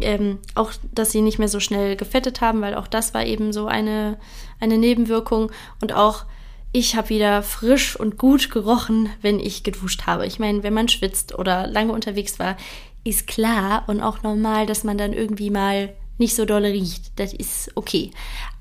ähm, 0.00 0.38
auch, 0.54 0.72
dass 0.92 1.12
sie 1.12 1.22
nicht 1.22 1.38
mehr 1.38 1.48
so 1.48 1.60
schnell 1.60 1.96
gefettet 1.96 2.40
haben, 2.40 2.60
weil 2.60 2.74
auch 2.74 2.86
das 2.86 3.14
war 3.14 3.24
eben 3.24 3.52
so 3.52 3.66
eine, 3.66 4.18
eine 4.60 4.78
Nebenwirkung. 4.78 5.50
Und 5.80 5.92
auch 5.92 6.24
ich 6.72 6.94
habe 6.94 7.08
wieder 7.08 7.42
frisch 7.42 7.96
und 7.96 8.16
gut 8.16 8.50
gerochen, 8.50 9.10
wenn 9.22 9.40
ich 9.40 9.64
geduscht 9.64 10.06
habe. 10.06 10.26
Ich 10.26 10.38
meine, 10.38 10.62
wenn 10.62 10.74
man 10.74 10.88
schwitzt 10.88 11.36
oder 11.36 11.66
lange 11.66 11.92
unterwegs 11.92 12.38
war, 12.38 12.56
ist 13.02 13.26
klar 13.26 13.84
und 13.88 14.00
auch 14.00 14.22
normal, 14.22 14.66
dass 14.66 14.84
man 14.84 14.98
dann 14.98 15.12
irgendwie 15.12 15.50
mal 15.50 15.94
nicht 16.18 16.36
so 16.36 16.44
dolle 16.44 16.72
riecht. 16.72 17.12
Das 17.16 17.32
ist 17.32 17.72
okay. 17.74 18.10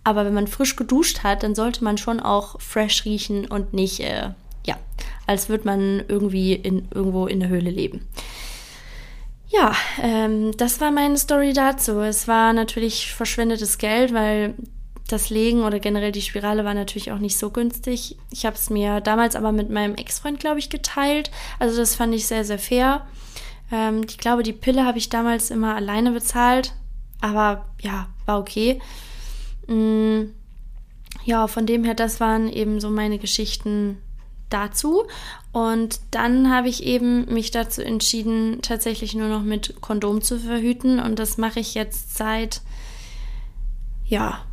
Aber 0.04 0.26
wenn 0.26 0.34
man 0.34 0.48
frisch 0.48 0.76
geduscht 0.76 1.24
hat, 1.24 1.44
dann 1.44 1.54
sollte 1.54 1.84
man 1.84 1.98
schon 1.98 2.20
auch 2.20 2.60
fresh 2.60 3.06
riechen 3.06 3.46
und 3.46 3.74
nicht, 3.74 4.00
äh, 4.00 4.32
ja, 4.66 4.78
als 5.28 5.50
würde 5.50 5.66
man 5.66 6.04
irgendwie 6.08 6.54
in, 6.54 6.88
irgendwo 6.92 7.28
in 7.28 7.42
der 7.42 7.50
Höhle 7.50 7.70
leben. 7.70 8.08
Ja, 9.50 9.74
ähm, 10.02 10.56
das 10.58 10.80
war 10.80 10.92
meine 10.92 11.18
Story 11.18 11.54
dazu. 11.54 12.00
Es 12.02 12.28
war 12.28 12.54
natürlich 12.54 13.14
verschwendetes 13.14 13.80
Geld, 13.80 14.14
weil 14.14 14.54
das 15.08 15.32
Legen 15.32 15.64
oder 15.64 15.80
generell 15.80 16.12
die 16.12 16.22
Spirale 16.22 16.64
war 16.66 16.76
natürlich 16.76 17.12
auch 17.12 17.18
nicht 17.18 17.38
so 17.38 17.50
günstig. 17.50 18.16
Ich 18.32 18.46
habe 18.46 18.56
es 18.56 18.70
mir 18.70 19.02
damals 19.02 19.36
aber 19.36 19.52
mit 19.52 19.72
meinem 19.72 19.96
Ex-Freund, 19.96 20.40
glaube 20.40 20.60
ich, 20.60 20.70
geteilt. 20.70 21.32
Also 21.58 21.78
das 21.78 21.96
fand 21.96 22.14
ich 22.14 22.28
sehr, 22.28 22.46
sehr 22.46 22.60
fair. 22.60 23.08
Ähm, 23.72 24.02
ich 24.08 24.20
glaube, 24.20 24.44
die 24.44 24.54
Pille 24.54 24.86
habe 24.86 25.00
ich 25.00 25.10
damals 25.10 25.50
immer 25.50 25.76
alleine 25.76 26.12
bezahlt. 26.12 26.74
Aber 27.20 27.66
ja, 27.82 28.08
war 28.28 28.40
okay. 28.40 28.80
Mm, 29.66 30.26
ja, 31.26 31.48
von 31.48 31.66
dem 31.66 31.84
her, 31.84 31.96
das 31.96 32.20
waren 32.20 32.50
eben 32.50 32.80
so 32.80 32.92
meine 32.92 33.18
Geschichten 33.18 33.98
dazu. 34.50 35.04
Und 35.52 36.00
dann 36.12 36.52
habe 36.52 36.70
ich 36.70 36.84
eben 36.84 37.26
mich 37.34 37.52
dazu 37.52 37.82
entschieden, 37.84 38.62
tatsächlich 38.62 39.16
nur 39.16 39.30
noch 39.30 39.44
mit 39.44 39.82
Kondom 39.82 40.22
zu 40.22 40.40
verhüten. 40.40 41.00
Und 41.00 41.20
das 41.20 41.38
mache 41.38 41.60
ich 41.60 41.74
jetzt 41.74 42.18
seit, 42.18 42.62
ja, 44.06 44.44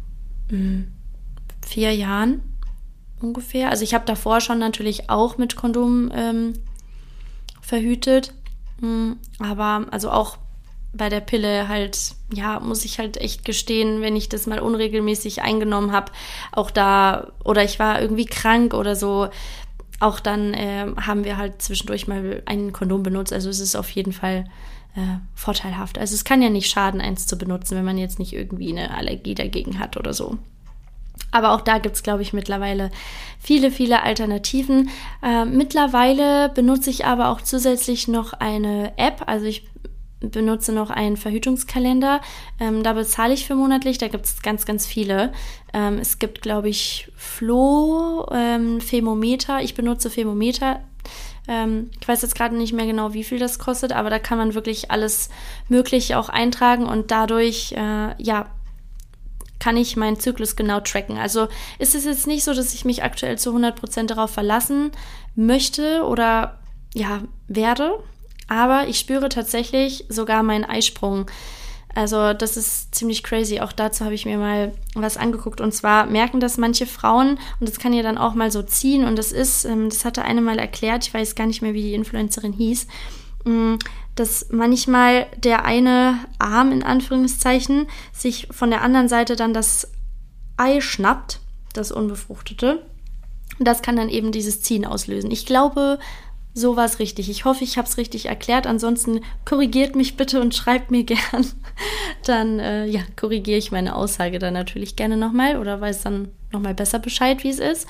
hm, 0.49 0.89
vier 1.67 1.95
Jahren 1.95 2.41
ungefähr. 3.21 3.71
Also 3.71 3.85
ich 3.85 3.95
habe 3.95 4.05
davor 4.05 4.41
schon 4.41 4.59
natürlich 4.59 5.11
auch 5.11 5.39
mit 5.39 5.57
Kondom 5.57 6.11
ähm, 6.15 6.55
verhütet. 7.61 8.33
Hm, 8.81 9.19
aber 9.39 9.87
also 9.91 10.11
auch 10.11 10.39
bei 10.97 11.09
der 11.09 11.21
Pille 11.21 11.69
halt, 11.69 12.15
ja, 12.33 12.61
muss 12.61 12.85
ich 12.85 12.99
halt 12.99 13.19
echt 13.19 13.45
gestehen, 13.45 14.01
wenn 14.01 14.17
ich 14.17 14.29
das 14.29 14.47
mal 14.47 14.61
unregelmäßig 14.61 15.43
eingenommen 15.43 15.93
habe, 15.93 16.13
auch 16.53 16.71
da, 16.71 17.33
oder 17.45 17.63
ich 17.65 17.79
war 17.79 18.01
irgendwie 18.01 18.25
krank 18.25 18.73
oder 18.73 18.97
so, 18.97 19.29
auch 20.01 20.21
dann 20.21 20.55
äh, 20.55 20.87
haben 21.01 21.25
wir 21.25 21.37
halt 21.37 21.63
zwischendurch 21.63 22.07
mal 22.07 22.43
ein 22.47 22.73
Kondom 22.73 23.03
benutzt. 23.03 23.33
Also 23.33 23.49
es 23.49 23.61
ist 23.61 23.77
auf 23.77 23.91
jeden 23.91 24.13
Fall 24.13 24.45
äh, 24.95 25.19
vorteilhaft. 25.35 25.99
Also 25.99 26.15
es 26.15 26.25
kann 26.25 26.43
ja 26.43 26.51
nicht 26.51 26.71
schaden, 26.71 27.01
eins 27.01 27.27
zu 27.27 27.39
benutzen, 27.39 27.77
wenn 27.77 27.85
man 27.85 27.99
jetzt 27.99 28.19
nicht 28.19 28.33
irgendwie 28.33 28.71
eine 28.71 28.95
Allergie 28.95 29.35
dagegen 29.35 29.79
hat 29.79 29.97
oder 29.97 30.13
so. 30.13 30.39
Aber 31.31 31.53
auch 31.53 31.61
da 31.61 31.79
gibt 31.79 31.97
es, 31.97 32.03
glaube 32.03 32.23
ich, 32.23 32.33
mittlerweile 32.33 32.91
viele, 33.39 33.71
viele 33.71 34.03
Alternativen. 34.03 34.91
Äh, 35.23 35.45
mittlerweile 35.45 36.51
benutze 36.51 36.91
ich 36.91 37.05
aber 37.05 37.31
auch 37.31 37.41
zusätzlich 37.41 38.09
noch 38.09 38.33
eine 38.33 38.93
App. 38.97 39.23
Also 39.27 39.47
ich 39.47 39.67
benutze 40.21 40.73
noch 40.73 40.91
einen 40.91 41.17
Verhütungskalender. 41.17 42.21
Ähm, 42.59 42.83
da 42.83 42.95
bezahle 42.95 43.35
ich 43.35 43.47
für 43.47 43.55
monatlich. 43.55 43.99
Da 43.99 44.09
gibt 44.09 44.25
es 44.25 44.43
ganz, 44.43 44.65
ganz 44.65 44.87
viele. 44.87 45.33
Ähm, 45.73 45.99
es 45.99 46.19
gibt, 46.19 46.43
glaube 46.43 46.69
ich, 46.69 47.11
Flo, 47.17 48.27
ähm, 48.33 48.81
Femometer. 48.81 49.61
Ich 49.61 49.75
benutze 49.75 50.11
Femometer. 50.11 50.81
Ähm, 51.49 51.91
ich 52.01 52.09
weiß 52.09 52.23
jetzt 52.23 52.35
gerade 52.35 52.57
nicht 52.57 52.73
mehr 52.73 52.87
genau, 52.87 53.13
wie 53.13 53.25
viel 53.25 53.39
das 53.39 53.59
kostet, 53.59 53.93
aber 53.93 54.11
da 54.11 54.19
kann 54.19 54.39
man 54.39 54.55
wirklich 54.55 54.91
alles 54.91 55.29
Mögliche 55.69 56.19
auch 56.19 56.29
eintragen 56.29 56.87
und 56.87 57.11
dadurch, 57.11 57.73
äh, 57.73 58.21
ja, 58.21 58.47
kann 59.59 59.77
ich 59.77 59.97
meinen 59.97 60.21
Zyklus 60.21 60.55
genau 60.55 60.81
tracken. 60.81 61.19
Also 61.19 61.49
ist 61.79 61.95
es 61.95 62.05
jetzt 62.05 62.27
nicht 62.27 62.45
so, 62.45 62.53
dass 62.53 62.75
ich 62.75 62.85
mich 62.85 63.03
aktuell 63.03 63.39
zu 63.39 63.57
100% 63.57 64.07
darauf 64.07 64.31
verlassen 64.31 64.93
möchte 65.35 66.05
oder 66.05 66.59
ja, 66.95 67.23
werde, 67.49 67.99
aber 68.49 68.89
ich 68.89 68.99
spüre 68.99 69.29
tatsächlich 69.29 70.05
sogar 70.09 70.43
meinen 70.43 70.65
Eisprung. 70.65 71.31
Also 71.97 72.35
das 72.35 72.59
ist 72.59 72.95
ziemlich 72.95 73.23
crazy. 73.23 73.61
Auch 73.61 73.73
dazu 73.73 74.05
habe 74.05 74.15
ich 74.15 74.27
mir 74.27 74.37
mal 74.37 74.73
was 74.95 75.17
angeguckt. 75.17 75.63
Und 75.63 75.73
zwar 75.73 76.05
merken 76.05 76.41
das 76.41 76.59
manche 76.59 76.85
Frauen, 76.85 77.39
und 77.59 77.69
das 77.69 77.79
kann 77.79 77.95
ja 77.95 78.03
dann 78.03 78.19
auch 78.19 78.35
mal 78.35 78.51
so 78.51 78.63
ziehen. 78.63 79.05
Und 79.05 79.17
das 79.17 79.33
ist, 79.33 79.65
ähm, 79.65 79.89
das 79.89 80.05
hatte 80.05 80.23
eine 80.23 80.43
mal 80.43 80.59
erklärt, 80.59 81.07
ich 81.07 81.15
weiß 81.15 81.35
gar 81.35 81.47
nicht 81.47 81.63
mehr, 81.63 81.73
wie 81.73 81.83
die 81.83 81.95
Influencerin 81.95 82.53
hieß, 82.53 82.87
mm, 83.45 83.77
dass 84.15 84.49
manchmal 84.51 85.27
der 85.39 85.65
eine 85.65 86.19
Arm 86.39 86.71
in 86.71 86.83
Anführungszeichen 86.83 87.87
sich 88.13 88.49
von 88.51 88.69
der 88.69 88.83
anderen 88.83 89.09
Seite 89.09 89.35
dann 89.35 89.55
das 89.55 89.91
Ei 90.59 90.83
schnappt, 90.83 91.41
das 91.73 91.93
unbefruchtete. 91.93 92.83
Und 93.59 93.67
das 93.67 93.81
kann 93.81 93.97
dann 93.97 94.11
eben 94.11 94.33
dieses 94.33 94.61
Ziehen 94.61 94.85
auslösen. 94.85 95.31
Ich 95.31 95.47
glaube, 95.47 95.99
so 96.57 96.79
es 96.79 96.99
richtig. 96.99 97.29
Ich 97.29 97.45
hoffe, 97.45 97.65
ich 97.65 97.77
habe 97.77 97.87
es 97.87 97.99
richtig 97.99 98.27
erklärt. 98.27 98.67
Ansonsten 98.67 99.21
korrigiert 99.45 99.95
mich 99.95 100.17
bitte 100.17 100.41
und 100.41 100.55
schreibt 100.55 100.91
mir 100.91 101.05
gern. 101.05 101.47
Dann 102.25 102.59
äh, 102.59 102.87
ja, 102.87 103.01
korrigiere 103.15 103.59
ich 103.59 103.71
meine 103.71 103.95
Aussage 103.95 104.39
dann 104.39 104.55
natürlich 104.55 104.97
gerne 104.97 105.19
nochmal 105.19 105.59
oder 105.59 105.81
weiß 105.81 106.03
dann 106.03 106.29
nochmal 106.53 106.75
besser 106.75 106.99
Bescheid, 106.99 107.45
wie 107.45 107.51
es 107.51 107.59
ist. 107.59 107.87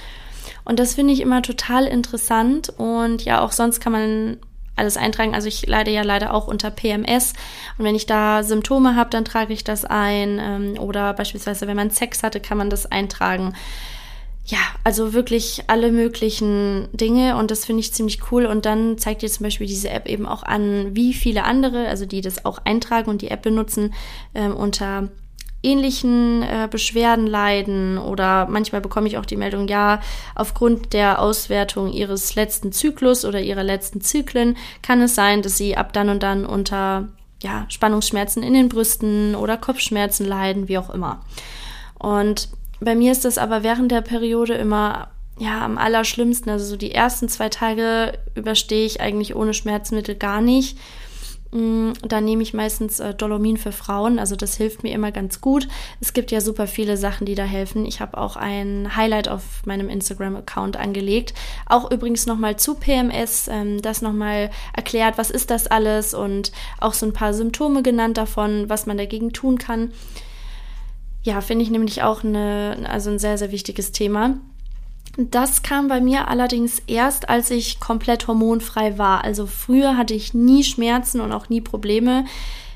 Und 0.65 0.81
das 0.81 0.97
finde 0.97 1.13
ich 1.13 1.21
immer 1.21 1.43
total 1.43 1.87
interessant. 1.87 2.73
Und 2.77 3.25
ja, 3.25 3.41
auch 3.41 3.53
sonst 3.53 3.79
kann 3.79 3.93
man 3.93 4.39
alles 4.75 4.97
eintragen. 4.97 5.35
Also 5.35 5.47
ich 5.47 5.65
leide 5.67 5.93
ja 5.93 6.03
leider 6.03 6.35
auch 6.35 6.49
unter 6.49 6.73
PMS. 6.73 7.35
Und 7.79 7.85
wenn 7.85 7.95
ich 7.95 8.07
da 8.07 8.43
Symptome 8.43 8.97
habe, 8.97 9.11
dann 9.11 9.25
trage 9.25 9.53
ich 9.53 9.63
das 9.63 9.85
ein. 9.85 10.41
Ähm, 10.43 10.75
oder 10.81 11.15
beispielsweise, 11.15 11.69
wenn 11.69 11.77
man 11.77 11.91
Sex 11.91 12.25
hatte, 12.25 12.41
kann 12.41 12.59
man 12.59 12.69
das 12.69 12.87
eintragen 12.87 13.55
ja, 14.47 14.59
also 14.85 15.13
wirklich 15.13 15.65
alle 15.67 15.91
möglichen 15.91 16.89
Dinge 16.93 17.37
und 17.37 17.51
das 17.51 17.65
finde 17.65 17.81
ich 17.81 17.93
ziemlich 17.93 18.31
cool. 18.31 18.47
Und 18.47 18.65
dann 18.65 18.97
zeigt 18.97 19.23
dir 19.23 19.29
zum 19.29 19.45
Beispiel 19.45 19.67
diese 19.67 19.91
App 19.91 20.09
eben 20.09 20.27
auch 20.27 20.45
an, 20.45 20.95
wie 20.95 21.15
viele 21.15 21.43
andere, 21.43 21.89
also 21.89 22.07
die 22.07 22.21
das 22.21 22.45
auch 22.45 22.59
eintragen 22.65 23.11
und 23.11 23.23
die 23.23 23.31
App 23.31 23.43
benutzen, 23.43 23.93
ähm, 24.35 24.55
unter 24.55 25.09
ähnlichen 25.65 26.43
äh, 26.43 26.69
Beschwerden 26.71 27.27
leiden 27.27 27.99
oder 27.99 28.47
manchmal 28.47 28.81
bekomme 28.81 29.09
ich 29.09 29.19
auch 29.19 29.27
die 29.27 29.37
Meldung, 29.37 29.67
ja, 29.67 30.01
aufgrund 30.37 30.93
der 30.93 31.21
Auswertung 31.21 31.93
ihres 31.93 32.37
letzten 32.37 32.71
Zyklus 32.71 33.25
oder 33.25 33.41
ihrer 33.41 33.65
letzten 33.65 34.01
Zyklen 34.01 34.57
kann 34.81 35.01
es 35.01 35.17
sein, 35.17 35.43
dass 35.43 35.57
sie 35.57 35.77
ab 35.77 35.93
dann 35.93 36.09
und 36.09 36.23
dann 36.23 36.47
unter 36.47 37.09
ja, 37.43 37.67
Spannungsschmerzen 37.69 38.45
in 38.45 38.55
den 38.55 38.69
Brüsten 38.69 39.35
oder 39.35 39.57
Kopfschmerzen 39.57 40.25
leiden, 40.25 40.69
wie 40.69 40.79
auch 40.79 40.91
immer. 40.91 41.21
Und 41.99 42.49
bei 42.81 42.95
mir 42.95 43.13
ist 43.13 43.25
das 43.25 43.39
aber 43.39 43.63
während 43.63 43.93
der 43.93 44.03
Periode 44.03 44.55
immer 44.55 45.09
ja 45.39 45.65
am 45.65 45.79
allerschlimmsten. 45.79 46.51
Also 46.51 46.65
so 46.65 46.77
die 46.77 46.93
ersten 46.93 47.29
zwei 47.29 47.49
Tage 47.49 48.19
überstehe 48.35 48.87
ich 48.87 49.01
eigentlich 49.01 49.35
ohne 49.35 49.55
Schmerzmittel 49.55 50.15
gar 50.15 50.41
nicht. 50.41 50.79
Mm, 51.53 51.93
da 52.03 52.21
nehme 52.21 52.43
ich 52.43 52.55
meistens 52.55 52.99
äh, 52.99 53.15
Dolomin 53.15 53.57
für 53.57 53.71
Frauen, 53.73 54.19
also 54.19 54.35
das 54.35 54.57
hilft 54.57 54.83
mir 54.83 54.93
immer 54.93 55.13
ganz 55.13 55.41
gut. 55.41 55.69
Es 56.01 56.13
gibt 56.13 56.33
ja 56.33 56.41
super 56.41 56.67
viele 56.67 56.97
Sachen, 56.97 57.25
die 57.25 57.37
da 57.37 57.45
helfen. 57.45 57.87
Ich 57.87 58.01
habe 58.01 58.19
auch 58.19 58.37
ein 58.37 58.97
Highlight 58.97 59.29
auf 59.29 59.65
meinem 59.65 59.89
Instagram-Account 59.89 60.77
angelegt. 60.77 61.35
Auch 61.67 61.91
übrigens 61.91 62.27
nochmal 62.27 62.57
zu 62.57 62.75
PMS, 62.75 63.49
ähm, 63.49 63.81
das 63.81 64.03
nochmal 64.03 64.51
erklärt, 64.75 65.19
was 65.19 65.31
ist 65.31 65.51
das 65.51 65.69
alles 65.69 66.15
und 66.15 66.51
auch 66.81 66.95
so 66.95 67.07
ein 67.07 67.13
paar 67.13 67.33
Symptome 67.33 67.83
genannt 67.83 68.19
davon, 68.19 68.69
was 68.69 68.87
man 68.87 68.99
dagegen 68.99 69.33
tun 69.33 69.59
kann. 69.59 69.93
Ja, 71.27 71.41
finde 71.41 71.65
ich 71.65 71.71
nämlich 71.71 72.05
auch 72.05 72.23
eine, 72.23 72.87
also 72.89 73.11
ein 73.11 73.19
sehr, 73.19 73.37
sehr 73.37 73.51
wichtiges 73.51 73.91
Thema. 73.91 74.39
Das 75.17 75.65
kam 75.65 75.89
bei 75.89 76.01
mir 76.01 76.29
allerdings 76.29 76.81
erst, 76.87 77.29
als 77.29 77.51
ich 77.51 77.81
komplett 77.81 78.29
hormonfrei 78.29 78.97
war. 78.97 79.25
Also 79.25 79.47
früher 79.47 79.97
hatte 79.97 80.15
ich 80.15 80.35
nie 80.35 80.63
Schmerzen 80.63 81.21
und 81.21 81.33
auch 81.33 81.49
nie 81.49 81.61
Probleme. 81.61 82.27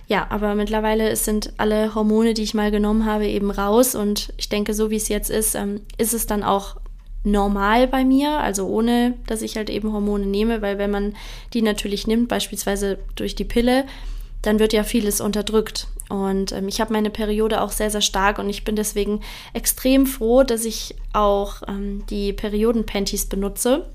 Ja, 0.08 0.26
aber 0.30 0.56
mittlerweile 0.56 1.14
sind 1.14 1.52
alle 1.58 1.94
Hormone, 1.94 2.34
die 2.34 2.42
ich 2.42 2.52
mal 2.52 2.72
genommen 2.72 3.06
habe, 3.06 3.28
eben 3.28 3.52
raus. 3.52 3.94
Und 3.94 4.32
ich 4.36 4.48
denke, 4.48 4.74
so 4.74 4.90
wie 4.90 4.96
es 4.96 5.06
jetzt 5.06 5.30
ist, 5.30 5.54
ähm, 5.54 5.82
ist 5.96 6.12
es 6.12 6.26
dann 6.26 6.42
auch 6.42 6.74
normal 7.22 7.86
bei 7.86 8.04
mir, 8.04 8.40
also 8.40 8.66
ohne, 8.66 9.14
dass 9.28 9.42
ich 9.42 9.56
halt 9.56 9.70
eben 9.70 9.92
Hormone 9.92 10.26
nehme, 10.26 10.60
weil 10.60 10.76
wenn 10.78 10.90
man 10.90 11.14
die 11.54 11.62
natürlich 11.62 12.08
nimmt, 12.08 12.26
beispielsweise 12.26 12.98
durch 13.14 13.36
die 13.36 13.44
Pille, 13.44 13.84
dann 14.42 14.58
wird 14.58 14.72
ja 14.72 14.84
vieles 14.84 15.20
unterdrückt. 15.20 15.86
Und 16.08 16.52
ähm, 16.52 16.68
ich 16.68 16.80
habe 16.80 16.92
meine 16.92 17.10
Periode 17.10 17.60
auch 17.60 17.70
sehr, 17.70 17.90
sehr 17.90 18.00
stark 18.00 18.38
und 18.38 18.48
ich 18.48 18.64
bin 18.64 18.76
deswegen 18.76 19.20
extrem 19.52 20.06
froh, 20.06 20.42
dass 20.42 20.64
ich 20.64 20.96
auch 21.12 21.62
ähm, 21.68 22.04
die 22.10 22.32
Periodenpanties 22.32 23.26
benutze. 23.26 23.88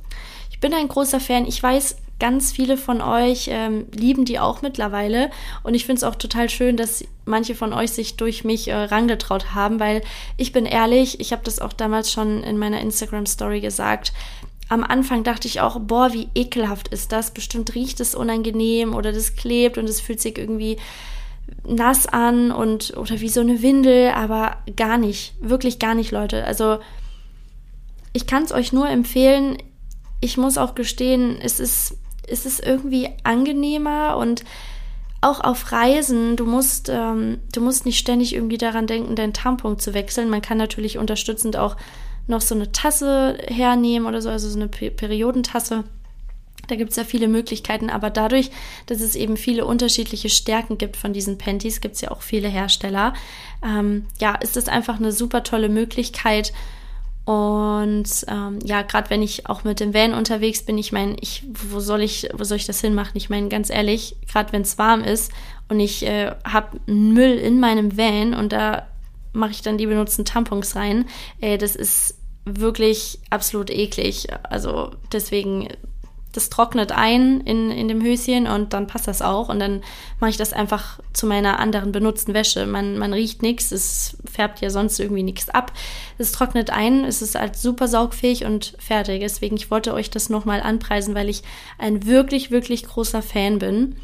Ich 0.50 0.60
bin 0.60 0.74
ein 0.74 0.88
großer 0.88 1.20
Fan. 1.20 1.46
Ich 1.46 1.62
weiß, 1.62 1.98
ganz 2.20 2.52
viele 2.52 2.78
von 2.78 3.02
euch 3.02 3.50
ähm, 3.52 3.88
lieben 3.92 4.24
die 4.26 4.40
auch 4.40 4.62
mittlerweile. 4.62 5.30
Und 5.64 5.74
ich 5.74 5.86
finde 5.86 5.98
es 5.98 6.04
auch 6.04 6.16
total 6.16 6.50
schön, 6.50 6.78
dass 6.78 7.04
manche 7.26 7.56
von 7.56 7.74
euch 7.74 7.92
sich 7.92 8.16
durch 8.16 8.44
mich 8.44 8.70
äh, 8.70 8.76
rangetraut 8.76 9.54
haben, 9.54 9.80
weil 9.80 10.02
ich 10.38 10.54
bin 10.54 10.66
ehrlich, 10.66 11.20
ich 11.20 11.34
habe 11.34 11.44
das 11.44 11.60
auch 11.60 11.74
damals 11.74 12.12
schon 12.12 12.44
in 12.44 12.58
meiner 12.58 12.80
Instagram-Story 12.80 13.60
gesagt 13.60 14.14
am 14.68 14.84
Anfang 14.84 15.24
dachte 15.24 15.48
ich 15.48 15.62
auch, 15.62 15.80
boah, 15.80 16.12
wie 16.14 16.30
ekelhaft 16.34 16.88
ist 16.88 17.12
das. 17.12 17.32
Bestimmt 17.32 17.76
riecht 17.76 18.00
es 18.00 18.16
unangenehm 18.16 18.96
oder 18.96 19.12
das 19.12 19.36
klebt 19.36 19.78
und 19.78 19.88
es 19.88 20.02
fühlt 20.02 20.20
sich 20.20 20.38
irgendwie 20.38 20.78
nass 21.64 22.08
an 22.08 22.52
und 22.52 22.96
oder 22.98 23.20
wie 23.22 23.30
so 23.30 23.42
eine 23.42 23.62
Windel, 23.62 24.12
aber 24.12 24.58
gar 24.76 24.98
nicht, 24.98 25.34
wirklich 25.40 25.78
gar 25.80 25.94
nicht, 25.94 26.12
Leute. 26.12 26.46
Also 26.46 26.80
ich 28.14 28.26
kann 28.26 28.44
es 28.44 28.52
euch 28.52 28.74
nur 28.74 28.90
empfehlen. 28.90 29.58
Ich 30.22 30.38
muss 30.38 30.58
auch 30.58 30.74
gestehen, 30.74 31.38
es 31.42 31.60
ist, 31.60 31.98
es 32.28 32.46
ist 32.46 32.66
irgendwie 32.66 33.10
angenehmer 33.24 34.18
und 34.18 34.44
auch 35.22 35.40
auf 35.40 35.72
Reisen, 35.72 36.36
du 36.36 36.46
musst, 36.46 36.90
ähm, 36.90 37.40
du 37.52 37.62
musst 37.62 37.86
nicht 37.86 37.98
ständig 37.98 38.34
irgendwie 38.34 38.58
daran 38.58 38.88
denken, 38.88 39.16
deinen 39.16 39.34
Tampon 39.34 39.80
zu 39.80 39.94
wechseln. 39.94 40.30
Man 40.30 40.42
kann 40.42 40.58
natürlich 40.58 40.98
unterstützend 40.98 41.58
auch 41.58 41.78
noch 42.28 42.42
so 42.42 42.56
eine 42.56 42.72
Tasse 42.72 43.38
hernehmen 43.48 44.08
oder 44.08 44.22
so, 44.22 44.30
also 44.30 44.50
so 44.50 44.60
eine 44.60 44.68
Periodentasse. 44.68 45.84
Da 46.68 46.76
gibt 46.76 46.92
es 46.92 46.98
ja 46.98 47.04
viele 47.04 47.28
Möglichkeiten, 47.28 47.90
aber 47.90 48.10
dadurch, 48.10 48.50
dass 48.88 49.02
es 49.02 49.16
eben 49.16 49.38
viele 49.38 49.66
unterschiedliche 49.66 50.30
Stärken 50.30 50.78
gibt 50.78 50.98
von 50.98 51.14
diesen 51.14 51.38
Panties, 51.38 51.82
gibt 51.82 51.96
es 51.96 52.02
ja 52.02 52.12
auch 52.12 52.22
viele 52.22 52.48
Hersteller. 52.48 53.14
Ähm, 53.64 54.06
ja, 54.20 54.36
ist 54.36 54.56
das 54.56 54.68
einfach 54.68 54.98
eine 54.98 55.12
super 55.12 55.44
tolle 55.44 55.70
Möglichkeit. 55.70 56.54
Und 57.26 58.08
ähm, 58.28 58.60
ja, 58.64 58.84
gerade 58.84 59.10
wenn 59.10 59.24
ich 59.24 59.50
auch 59.50 59.64
mit 59.64 59.80
dem 59.80 59.94
Van 59.94 60.14
unterwegs 60.14 60.64
bin, 60.64 60.78
ich 60.78 60.92
meine, 60.92 61.16
ich, 61.22 61.44
wo 61.72 61.80
soll 61.80 62.02
ich, 62.02 62.30
wo 62.34 62.44
soll 62.44 62.58
ich 62.58 62.68
das 62.68 62.82
hinmachen? 62.82 63.14
Ich 63.16 63.30
meine, 63.30 63.50
ganz 63.50 63.72
ehrlich, 63.72 64.16
gerade 64.32 64.54
wenn 64.54 64.62
es 64.62 64.78
warm 64.78 65.04
ist 65.04 65.32
und 65.68 65.80
ich 65.80 66.06
äh, 66.06 66.32
habe 66.46 66.80
Müll 66.86 67.34
in 67.38 67.60
meinem 67.60 67.98
Van 67.98 68.36
und 68.36 68.54
da 68.54 68.88
mache 69.36 69.52
ich 69.52 69.62
dann 69.62 69.78
die 69.78 69.88
benutzten 69.88 70.26
Tampons 70.26 70.76
rein. 70.76 71.06
Äh, 71.42 71.58
das 71.58 71.76
ist 71.76 72.16
wirklich 72.46 73.20
absolut 73.30 73.70
eklig. 73.70 74.28
Also 74.44 74.92
deswegen, 75.12 75.68
das 76.32 76.50
trocknet 76.50 76.92
ein 76.92 77.42
in, 77.42 77.72
in 77.72 77.88
dem 77.88 78.04
Höschen 78.04 78.46
und 78.48 78.74
dann 78.74 78.88
passt 78.88 79.08
das 79.08 79.22
auch. 79.22 79.50
Und 79.50 79.60
dann 79.60 79.82
mache 80.20 80.30
ich 80.30 80.38
das 80.38 80.54
einfach 80.54 81.00
zu 81.14 81.26
meiner 81.26 81.60
anderen 81.60 81.92
benutzten 81.92 82.34
Wäsche. 82.34 82.68
Man, 82.68 82.98
man 82.98 83.14
riecht 83.14 83.42
nichts, 83.42 83.72
es 83.72 84.18
färbt 84.32 84.62
ja 84.62 84.70
sonst 84.70 85.00
irgendwie 85.00 85.24
nichts 85.24 85.50
ab. 85.50 85.72
Es 86.18 86.32
trocknet 86.32 86.70
ein, 86.70 87.04
es 87.04 87.22
ist 87.22 87.36
halt 87.36 87.56
super 87.56 87.88
saugfähig 87.88 88.46
und 88.46 88.76
fertig. 88.80 89.22
Deswegen, 89.22 89.56
ich 89.56 89.72
wollte 89.72 89.94
euch 89.94 90.12
das 90.12 90.30
nochmal 90.30 90.62
anpreisen, 90.62 91.16
weil 91.16 91.30
ich 91.30 91.42
ein 91.80 92.06
wirklich, 92.06 92.52
wirklich 92.52 92.84
großer 92.84 93.24
Fan 93.24 93.60
bin. 93.60 93.96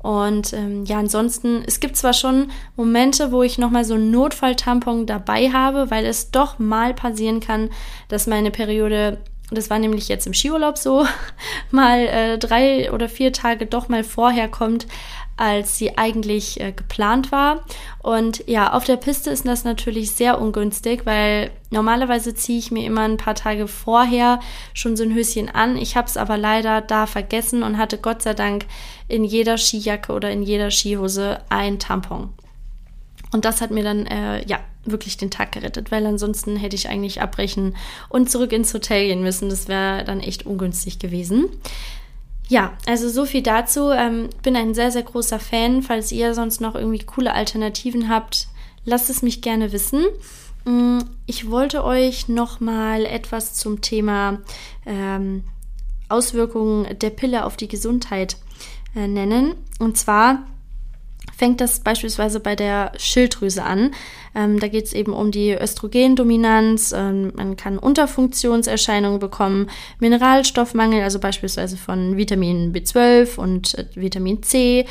Und 0.00 0.52
ähm, 0.52 0.84
ja, 0.84 0.98
ansonsten, 0.98 1.62
es 1.66 1.80
gibt 1.80 1.96
zwar 1.96 2.12
schon 2.12 2.50
Momente, 2.76 3.32
wo 3.32 3.42
ich 3.42 3.58
nochmal 3.58 3.84
so 3.84 3.94
einen 3.94 4.10
Notfalltampon 4.10 5.06
dabei 5.06 5.50
habe, 5.50 5.90
weil 5.90 6.06
es 6.06 6.30
doch 6.30 6.58
mal 6.58 6.94
passieren 6.94 7.40
kann, 7.40 7.70
dass 8.08 8.26
meine 8.26 8.50
Periode 8.50 9.18
das 9.50 9.70
war 9.70 9.78
nämlich 9.78 10.08
jetzt 10.08 10.26
im 10.26 10.34
Skiurlaub 10.34 10.76
so, 10.76 11.06
mal 11.70 12.00
äh, 12.00 12.38
drei 12.38 12.92
oder 12.92 13.08
vier 13.08 13.32
Tage 13.32 13.66
doch 13.66 13.88
mal 13.88 14.04
vorher 14.04 14.48
kommt, 14.48 14.86
als 15.38 15.78
sie 15.78 15.96
eigentlich 15.96 16.60
äh, 16.60 16.72
geplant 16.72 17.32
war. 17.32 17.64
Und 18.02 18.44
ja, 18.46 18.72
auf 18.72 18.84
der 18.84 18.96
Piste 18.96 19.30
ist 19.30 19.46
das 19.46 19.64
natürlich 19.64 20.10
sehr 20.10 20.40
ungünstig, 20.40 21.06
weil 21.06 21.50
normalerweise 21.70 22.34
ziehe 22.34 22.58
ich 22.58 22.70
mir 22.70 22.84
immer 22.84 23.02
ein 23.02 23.16
paar 23.16 23.36
Tage 23.36 23.68
vorher 23.68 24.40
schon 24.74 24.96
so 24.96 25.04
ein 25.04 25.14
Höschen 25.14 25.48
an. 25.48 25.76
Ich 25.76 25.96
habe 25.96 26.08
es 26.08 26.16
aber 26.16 26.36
leider 26.36 26.80
da 26.80 27.06
vergessen 27.06 27.62
und 27.62 27.78
hatte 27.78 27.98
Gott 27.98 28.22
sei 28.22 28.34
Dank 28.34 28.66
in 29.06 29.24
jeder 29.24 29.56
Skijacke 29.56 30.12
oder 30.12 30.30
in 30.30 30.42
jeder 30.42 30.70
Skihose 30.70 31.40
ein 31.48 31.78
Tampon. 31.78 32.34
Und 33.32 33.44
das 33.44 33.60
hat 33.60 33.70
mir 33.70 33.84
dann, 33.84 34.06
äh, 34.06 34.44
ja, 34.46 34.60
wirklich 34.84 35.16
den 35.16 35.30
Tag 35.30 35.52
gerettet, 35.52 35.90
weil 35.90 36.06
ansonsten 36.06 36.56
hätte 36.56 36.76
ich 36.76 36.88
eigentlich 36.88 37.20
abbrechen 37.20 37.76
und 38.08 38.30
zurück 38.30 38.52
ins 38.52 38.72
Hotel 38.72 39.08
gehen 39.08 39.22
müssen. 39.22 39.50
Das 39.50 39.68
wäre 39.68 40.04
dann 40.04 40.20
echt 40.20 40.46
ungünstig 40.46 40.98
gewesen. 40.98 41.46
Ja, 42.48 42.72
also 42.86 43.08
so 43.10 43.26
viel 43.26 43.42
dazu. 43.42 43.90
Ähm, 43.90 44.30
bin 44.42 44.56
ein 44.56 44.74
sehr, 44.74 44.90
sehr 44.90 45.02
großer 45.02 45.38
Fan. 45.38 45.82
Falls 45.82 46.10
ihr 46.12 46.34
sonst 46.34 46.60
noch 46.60 46.74
irgendwie 46.74 47.04
coole 47.04 47.34
Alternativen 47.34 48.08
habt, 48.08 48.48
lasst 48.84 49.10
es 49.10 49.22
mich 49.22 49.42
gerne 49.42 49.72
wissen. 49.72 50.06
Mm, 50.64 51.00
ich 51.26 51.50
wollte 51.50 51.84
euch 51.84 52.28
noch 52.28 52.60
mal 52.60 53.04
etwas 53.04 53.54
zum 53.54 53.82
Thema 53.82 54.38
ähm, 54.86 55.44
Auswirkungen 56.08 56.98
der 56.98 57.10
Pille 57.10 57.44
auf 57.44 57.58
die 57.58 57.68
Gesundheit 57.68 58.38
äh, 58.96 59.06
nennen. 59.06 59.54
Und 59.78 59.98
zwar 59.98 60.46
fängt 61.38 61.60
das 61.60 61.80
beispielsweise 61.80 62.40
bei 62.40 62.56
der 62.56 62.92
Schilddrüse 62.98 63.62
an. 63.62 63.92
Ähm, 64.34 64.58
da 64.58 64.66
geht 64.66 64.86
es 64.86 64.92
eben 64.92 65.12
um 65.12 65.30
die 65.30 65.52
Östrogendominanz. 65.52 66.92
Ähm, 66.94 67.32
man 67.36 67.56
kann 67.56 67.78
Unterfunktionserscheinungen 67.78 69.20
bekommen, 69.20 69.70
Mineralstoffmangel, 70.00 71.00
also 71.02 71.20
beispielsweise 71.20 71.76
von 71.76 72.16
Vitamin 72.16 72.72
B12 72.72 73.38
und 73.38 73.78
äh, 73.78 73.86
Vitamin 73.94 74.42
C. 74.42 74.84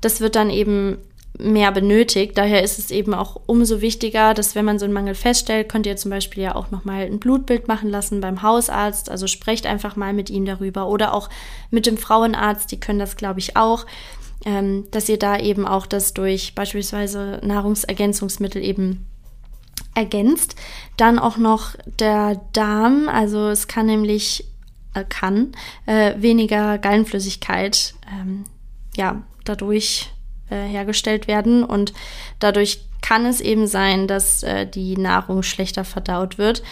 Das 0.00 0.22
wird 0.22 0.36
dann 0.36 0.48
eben 0.48 0.96
mehr 1.38 1.70
benötigt. 1.70 2.38
Daher 2.38 2.62
ist 2.62 2.78
es 2.78 2.90
eben 2.90 3.12
auch 3.12 3.40
umso 3.46 3.82
wichtiger, 3.82 4.32
dass 4.32 4.54
wenn 4.54 4.64
man 4.64 4.78
so 4.78 4.86
einen 4.86 4.94
Mangel 4.94 5.14
feststellt, 5.14 5.68
könnt 5.68 5.86
ihr 5.86 5.96
zum 5.96 6.10
Beispiel 6.10 6.44
ja 6.44 6.54
auch 6.54 6.70
nochmal 6.70 7.02
ein 7.02 7.18
Blutbild 7.18 7.68
machen 7.68 7.90
lassen 7.90 8.20
beim 8.22 8.40
Hausarzt. 8.40 9.10
Also 9.10 9.26
sprecht 9.26 9.66
einfach 9.66 9.96
mal 9.96 10.14
mit 10.14 10.30
ihm 10.30 10.46
darüber 10.46 10.88
oder 10.88 11.12
auch 11.12 11.28
mit 11.70 11.86
dem 11.86 11.98
Frauenarzt, 11.98 12.70
die 12.72 12.80
können 12.80 13.00
das, 13.00 13.16
glaube 13.16 13.40
ich, 13.40 13.56
auch 13.56 13.84
ähm, 14.44 14.84
dass 14.90 15.08
ihr 15.08 15.18
da 15.18 15.38
eben 15.38 15.66
auch 15.66 15.86
das 15.86 16.14
durch 16.14 16.54
beispielsweise 16.54 17.40
Nahrungsergänzungsmittel 17.42 18.62
eben 18.62 19.06
ergänzt. 19.94 20.56
Dann 20.96 21.18
auch 21.18 21.36
noch 21.36 21.74
der 21.98 22.40
Darm, 22.52 23.08
also 23.08 23.48
es 23.48 23.68
kann 23.68 23.86
nämlich, 23.86 24.46
äh, 24.94 25.04
kann, 25.08 25.52
äh, 25.86 26.14
weniger 26.16 26.78
Gallenflüssigkeit 26.78 27.94
ähm, 28.12 28.44
ja, 28.96 29.22
dadurch 29.44 30.10
äh, 30.50 30.66
hergestellt 30.66 31.26
werden 31.26 31.64
und 31.64 31.92
dadurch 32.38 32.84
kann 33.02 33.26
es 33.26 33.40
eben 33.40 33.66
sein, 33.66 34.08
dass 34.08 34.42
äh, 34.42 34.66
die 34.66 34.96
Nahrung 34.96 35.42
schlechter 35.42 35.84
verdaut 35.84 36.38
wird. 36.38 36.62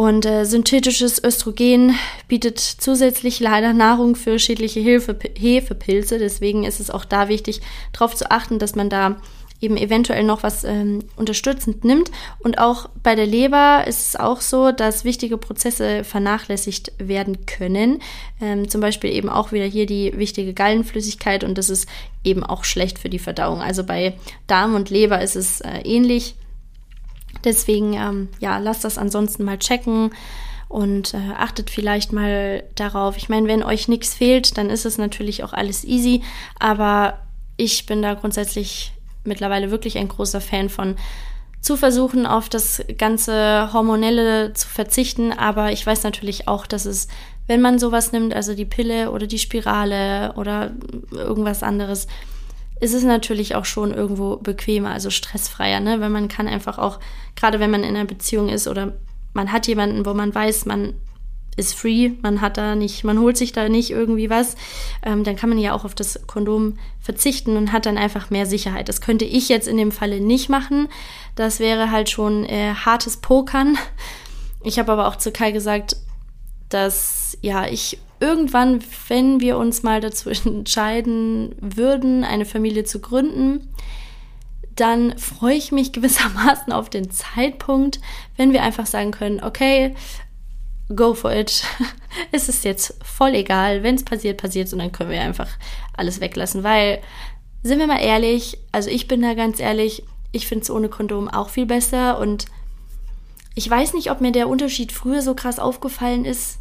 Und 0.00 0.24
äh, 0.24 0.46
synthetisches 0.46 1.22
Östrogen 1.22 1.94
bietet 2.26 2.58
zusätzlich 2.58 3.38
leider 3.38 3.74
Nahrung 3.74 4.16
für 4.16 4.38
schädliche 4.38 4.80
Hefe, 4.80 5.14
Hefepilze. 5.38 6.18
Deswegen 6.18 6.64
ist 6.64 6.80
es 6.80 6.88
auch 6.88 7.04
da 7.04 7.28
wichtig, 7.28 7.60
darauf 7.92 8.14
zu 8.14 8.30
achten, 8.30 8.58
dass 8.58 8.74
man 8.74 8.88
da 8.88 9.16
eben 9.60 9.76
eventuell 9.76 10.24
noch 10.24 10.42
was 10.42 10.64
ähm, 10.64 11.00
unterstützend 11.16 11.84
nimmt. 11.84 12.10
Und 12.38 12.58
auch 12.58 12.88
bei 13.02 13.14
der 13.14 13.26
Leber 13.26 13.84
ist 13.86 14.08
es 14.08 14.16
auch 14.16 14.40
so, 14.40 14.72
dass 14.72 15.04
wichtige 15.04 15.36
Prozesse 15.36 16.02
vernachlässigt 16.02 16.92
werden 16.96 17.44
können. 17.44 18.00
Ähm, 18.40 18.70
zum 18.70 18.80
Beispiel 18.80 19.10
eben 19.10 19.28
auch 19.28 19.52
wieder 19.52 19.66
hier 19.66 19.84
die 19.84 20.16
wichtige 20.16 20.54
Gallenflüssigkeit 20.54 21.44
und 21.44 21.58
das 21.58 21.68
ist 21.68 21.86
eben 22.24 22.42
auch 22.42 22.64
schlecht 22.64 22.98
für 22.98 23.10
die 23.10 23.18
Verdauung. 23.18 23.60
Also 23.60 23.84
bei 23.84 24.14
Darm 24.46 24.74
und 24.74 24.88
Leber 24.88 25.20
ist 25.20 25.36
es 25.36 25.60
äh, 25.60 25.80
ähnlich. 25.84 26.36
Deswegen, 27.44 27.94
ähm, 27.94 28.28
ja, 28.38 28.58
lasst 28.58 28.84
das 28.84 28.98
ansonsten 28.98 29.44
mal 29.44 29.58
checken 29.58 30.10
und 30.68 31.14
äh, 31.14 31.32
achtet 31.36 31.70
vielleicht 31.70 32.12
mal 32.12 32.62
darauf. 32.74 33.16
Ich 33.16 33.28
meine, 33.28 33.48
wenn 33.48 33.62
euch 33.62 33.88
nichts 33.88 34.14
fehlt, 34.14 34.56
dann 34.56 34.70
ist 34.70 34.86
es 34.86 34.98
natürlich 34.98 35.42
auch 35.42 35.52
alles 35.52 35.84
easy, 35.84 36.22
aber 36.58 37.18
ich 37.56 37.86
bin 37.86 38.02
da 38.02 38.14
grundsätzlich 38.14 38.92
mittlerweile 39.24 39.70
wirklich 39.70 39.98
ein 39.98 40.08
großer 40.08 40.40
Fan 40.40 40.68
von 40.68 40.96
zu 41.60 41.76
versuchen, 41.76 42.24
auf 42.24 42.48
das 42.48 42.82
ganze 42.96 43.70
Hormonelle 43.72 44.54
zu 44.54 44.66
verzichten, 44.66 45.32
aber 45.32 45.72
ich 45.72 45.86
weiß 45.86 46.04
natürlich 46.04 46.48
auch, 46.48 46.66
dass 46.66 46.86
es, 46.86 47.08
wenn 47.48 47.60
man 47.60 47.78
sowas 47.78 48.12
nimmt, 48.12 48.32
also 48.32 48.54
die 48.54 48.64
Pille 48.64 49.10
oder 49.10 49.26
die 49.26 49.38
Spirale 49.38 50.32
oder 50.36 50.70
irgendwas 51.10 51.62
anderes, 51.62 52.06
ist 52.80 52.94
es 52.94 53.04
natürlich 53.04 53.54
auch 53.54 53.64
schon 53.64 53.92
irgendwo 53.92 54.36
bequemer, 54.36 54.90
also 54.90 55.10
stressfreier, 55.10 55.80
ne? 55.80 56.00
Weil 56.00 56.10
man 56.10 56.28
kann 56.28 56.48
einfach 56.48 56.78
auch, 56.78 56.98
gerade 57.36 57.60
wenn 57.60 57.70
man 57.70 57.84
in 57.84 57.94
einer 57.94 58.06
Beziehung 58.06 58.48
ist 58.48 58.66
oder 58.66 58.94
man 59.34 59.52
hat 59.52 59.66
jemanden, 59.66 60.06
wo 60.06 60.14
man 60.14 60.34
weiß, 60.34 60.66
man 60.66 60.94
ist 61.56 61.74
free, 61.74 62.12
man 62.22 62.40
hat 62.40 62.56
da 62.56 62.74
nicht, 62.74 63.04
man 63.04 63.20
holt 63.20 63.36
sich 63.36 63.52
da 63.52 63.68
nicht 63.68 63.90
irgendwie 63.90 64.30
was, 64.30 64.56
ähm, 65.02 65.24
dann 65.24 65.36
kann 65.36 65.50
man 65.50 65.58
ja 65.58 65.74
auch 65.74 65.84
auf 65.84 65.94
das 65.94 66.26
Kondom 66.26 66.78
verzichten 67.00 67.56
und 67.56 67.72
hat 67.72 67.86
dann 67.86 67.98
einfach 67.98 68.30
mehr 68.30 68.46
Sicherheit. 68.46 68.88
Das 68.88 69.00
könnte 69.00 69.24
ich 69.24 69.48
jetzt 69.48 69.68
in 69.68 69.76
dem 69.76 69.92
Falle 69.92 70.20
nicht 70.20 70.48
machen. 70.48 70.88
Das 71.34 71.60
wäre 71.60 71.90
halt 71.90 72.08
schon 72.08 72.44
äh, 72.44 72.74
hartes 72.74 73.18
Pokern. 73.18 73.76
Ich 74.62 74.78
habe 74.78 74.92
aber 74.92 75.08
auch 75.08 75.16
zu 75.16 75.32
Kai 75.32 75.52
gesagt, 75.52 75.96
dass 76.68 77.36
ja 77.42 77.66
ich 77.66 77.98
irgendwann, 78.20 78.80
wenn 79.08 79.40
wir 79.40 79.58
uns 79.58 79.82
mal 79.82 80.00
dazu 80.00 80.30
entscheiden 80.44 81.54
würden, 81.60 82.24
eine 82.24 82.44
Familie 82.44 82.84
zu 82.84 83.00
gründen, 83.00 83.68
dann 84.76 85.18
freue 85.18 85.56
ich 85.56 85.72
mich 85.72 85.92
gewissermaßen 85.92 86.72
auf 86.72 86.88
den 86.88 87.10
Zeitpunkt, 87.10 88.00
wenn 88.36 88.52
wir 88.52 88.62
einfach 88.62 88.86
sagen 88.86 89.10
können, 89.10 89.42
okay, 89.42 89.94
go 90.94 91.14
for 91.14 91.32
it. 91.32 91.64
es 92.32 92.48
ist 92.48 92.64
jetzt 92.64 92.94
voll 93.04 93.34
egal, 93.34 93.82
wenn 93.82 93.94
es 93.94 94.04
passiert, 94.04 94.40
passiert 94.40 94.68
es 94.68 94.72
und 94.72 94.78
dann 94.78 94.92
können 94.92 95.10
wir 95.10 95.20
einfach 95.20 95.48
alles 95.96 96.20
weglassen, 96.20 96.62
weil, 96.62 97.00
sind 97.62 97.78
wir 97.78 97.86
mal 97.86 98.00
ehrlich, 98.00 98.58
also 98.72 98.88
ich 98.88 99.06
bin 99.06 99.22
da 99.22 99.34
ganz 99.34 99.60
ehrlich, 99.60 100.02
ich 100.32 100.46
finde 100.46 100.62
es 100.62 100.70
ohne 100.70 100.88
Kondom 100.88 101.28
auch 101.28 101.50
viel 101.50 101.66
besser 101.66 102.18
und 102.18 102.46
ich 103.54 103.68
weiß 103.68 103.94
nicht, 103.94 104.10
ob 104.10 104.20
mir 104.20 104.32
der 104.32 104.48
Unterschied 104.48 104.92
früher 104.92 105.22
so 105.22 105.34
krass 105.34 105.58
aufgefallen 105.58 106.24
ist, 106.24 106.58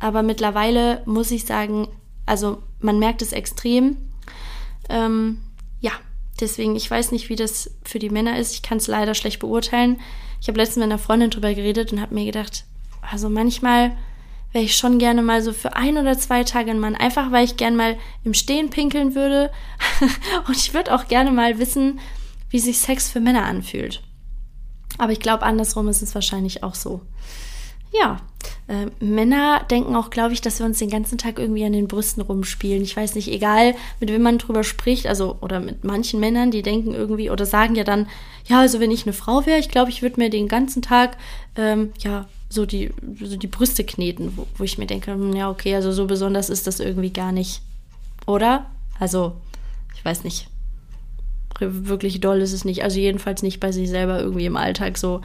aber 0.00 0.22
mittlerweile 0.22 1.02
muss 1.06 1.30
ich 1.30 1.44
sagen, 1.44 1.88
also 2.26 2.62
man 2.80 2.98
merkt 2.98 3.22
es 3.22 3.32
extrem. 3.32 3.96
Ähm, 4.88 5.40
ja, 5.80 5.92
deswegen, 6.40 6.76
ich 6.76 6.90
weiß 6.90 7.12
nicht, 7.12 7.28
wie 7.28 7.36
das 7.36 7.70
für 7.84 7.98
die 7.98 8.10
Männer 8.10 8.38
ist. 8.38 8.54
Ich 8.54 8.62
kann 8.62 8.78
es 8.78 8.86
leider 8.86 9.14
schlecht 9.14 9.40
beurteilen. 9.40 10.00
Ich 10.40 10.48
habe 10.48 10.58
letztens 10.58 10.76
mit 10.76 10.84
einer 10.84 10.98
Freundin 10.98 11.30
drüber 11.30 11.54
geredet 11.54 11.92
und 11.92 12.00
habe 12.00 12.14
mir 12.14 12.24
gedacht, 12.24 12.64
also 13.00 13.28
manchmal 13.28 13.96
wäre 14.52 14.64
ich 14.64 14.76
schon 14.76 14.98
gerne 14.98 15.22
mal 15.22 15.42
so 15.42 15.52
für 15.52 15.74
ein 15.74 15.98
oder 15.98 16.16
zwei 16.16 16.44
Tage 16.44 16.70
ein 16.70 16.78
Mann, 16.78 16.94
einfach 16.94 17.32
weil 17.32 17.44
ich 17.44 17.56
gern 17.56 17.76
mal 17.76 17.96
im 18.22 18.34
Stehen 18.34 18.70
pinkeln 18.70 19.14
würde. 19.14 19.50
und 20.46 20.56
ich 20.56 20.74
würde 20.74 20.94
auch 20.94 21.08
gerne 21.08 21.32
mal 21.32 21.58
wissen, 21.58 21.98
wie 22.50 22.60
sich 22.60 22.78
Sex 22.78 23.10
für 23.10 23.20
Männer 23.20 23.44
anfühlt. 23.44 24.02
Aber 24.96 25.12
ich 25.12 25.18
glaube, 25.18 25.42
andersrum 25.42 25.88
ist 25.88 26.02
es 26.02 26.14
wahrscheinlich 26.14 26.62
auch 26.62 26.74
so. 26.74 27.02
Ja, 27.98 28.20
äh, 28.66 28.86
Männer 29.04 29.64
denken 29.70 29.94
auch, 29.94 30.10
glaube 30.10 30.34
ich, 30.34 30.40
dass 30.40 30.58
wir 30.58 30.66
uns 30.66 30.78
den 30.78 30.90
ganzen 30.90 31.16
Tag 31.16 31.38
irgendwie 31.38 31.64
an 31.64 31.72
den 31.72 31.86
Brüsten 31.86 32.22
rumspielen. 32.22 32.82
Ich 32.82 32.96
weiß 32.96 33.14
nicht, 33.14 33.28
egal 33.28 33.74
mit 34.00 34.10
wem 34.10 34.22
man 34.22 34.38
drüber 34.38 34.64
spricht, 34.64 35.06
also 35.06 35.36
oder 35.40 35.60
mit 35.60 35.84
manchen 35.84 36.18
Männern, 36.18 36.50
die 36.50 36.62
denken 36.62 36.92
irgendwie 36.92 37.30
oder 37.30 37.46
sagen 37.46 37.74
ja 37.74 37.84
dann, 37.84 38.08
ja, 38.46 38.60
also 38.60 38.80
wenn 38.80 38.90
ich 38.90 39.04
eine 39.04 39.12
Frau 39.12 39.46
wäre, 39.46 39.60
ich 39.60 39.68
glaube, 39.68 39.90
ich 39.90 40.02
würde 40.02 40.20
mir 40.20 40.30
den 40.30 40.48
ganzen 40.48 40.82
Tag 40.82 41.16
ähm, 41.56 41.92
ja 41.98 42.26
so 42.48 42.66
die 42.66 42.90
so 43.20 43.36
die 43.36 43.46
Brüste 43.46 43.84
kneten, 43.84 44.32
wo, 44.36 44.46
wo 44.56 44.64
ich 44.64 44.78
mir 44.78 44.86
denke, 44.86 45.12
hm, 45.12 45.34
ja 45.34 45.50
okay, 45.50 45.74
also 45.74 45.92
so 45.92 46.06
besonders 46.06 46.50
ist 46.50 46.66
das 46.66 46.80
irgendwie 46.80 47.12
gar 47.12 47.32
nicht, 47.32 47.62
oder? 48.26 48.66
Also 48.98 49.34
ich 49.94 50.04
weiß 50.04 50.24
nicht 50.24 50.48
wirklich 51.60 52.20
doll 52.20 52.40
ist 52.40 52.52
es 52.52 52.64
nicht. 52.64 52.82
Also 52.82 52.98
jedenfalls 52.98 53.42
nicht 53.42 53.60
bei 53.60 53.72
sich 53.72 53.88
selber 53.88 54.18
irgendwie 54.20 54.46
im 54.46 54.56
Alltag 54.56 54.98
so 54.98 55.20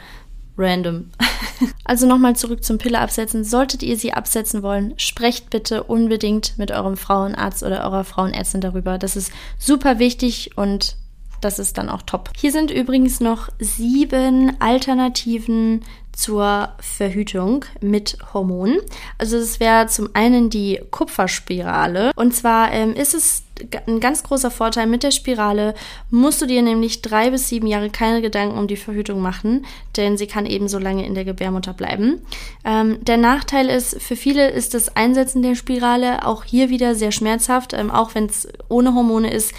random. 0.57 1.09
Also 1.83 2.05
nochmal 2.05 2.35
zurück 2.35 2.63
zum 2.63 2.77
Pille 2.77 2.99
absetzen. 2.99 3.43
Solltet 3.43 3.81
ihr 3.81 3.97
sie 3.97 4.13
absetzen 4.13 4.61
wollen, 4.61 4.93
sprecht 4.97 5.49
bitte 5.49 5.83
unbedingt 5.83 6.57
mit 6.57 6.71
eurem 6.71 6.97
Frauenarzt 6.97 7.63
oder 7.63 7.83
eurer 7.83 8.03
Frauenärztin 8.03 8.61
darüber. 8.61 8.97
Das 8.97 9.15
ist 9.15 9.31
super 9.57 9.97
wichtig 9.97 10.55
und 10.55 10.97
das 11.41 11.57
ist 11.57 11.77
dann 11.77 11.89
auch 11.89 12.01
top. 12.01 12.31
Hier 12.37 12.51
sind 12.51 12.69
übrigens 12.69 13.19
noch 13.21 13.49
sieben 13.59 14.59
Alternativen 14.59 15.83
zur 16.11 16.73
Verhütung 16.79 17.65
mit 17.79 18.17
Hormonen. 18.33 18.79
Also 19.17 19.37
es 19.37 19.59
wäre 19.59 19.87
zum 19.87 20.09
einen 20.13 20.49
die 20.49 20.81
Kupferspirale. 20.91 22.11
Und 22.15 22.35
zwar 22.35 22.73
ähm, 22.73 22.93
ist 22.93 23.13
es 23.13 23.43
ein 23.87 23.99
ganz 23.99 24.23
großer 24.23 24.51
Vorteil 24.51 24.87
mit 24.87 25.03
der 25.03 25.11
Spirale, 25.11 25.73
musst 26.09 26.41
du 26.41 26.45
dir 26.45 26.61
nämlich 26.61 27.01
drei 27.01 27.29
bis 27.29 27.49
sieben 27.49 27.67
Jahre 27.67 27.89
keine 27.89 28.21
Gedanken 28.21 28.57
um 28.57 28.67
die 28.67 28.77
Verhütung 28.77 29.21
machen, 29.21 29.65
denn 29.97 30.17
sie 30.17 30.27
kann 30.27 30.45
eben 30.45 30.67
so 30.67 30.79
lange 30.79 31.05
in 31.05 31.15
der 31.15 31.25
Gebärmutter 31.25 31.73
bleiben. 31.73 32.21
Ähm, 32.65 33.03
der 33.03 33.17
Nachteil 33.17 33.69
ist, 33.69 34.01
für 34.01 34.15
viele 34.15 34.49
ist 34.49 34.73
das 34.73 34.95
Einsetzen 34.95 35.41
der 35.41 35.55
Spirale 35.55 36.25
auch 36.25 36.43
hier 36.43 36.69
wieder 36.69 36.95
sehr 36.95 37.11
schmerzhaft, 37.11 37.73
ähm, 37.73 37.91
auch 37.91 38.15
wenn 38.15 38.25
es 38.25 38.47
ohne 38.69 38.93
Hormone 38.93 39.31
ist 39.31 39.53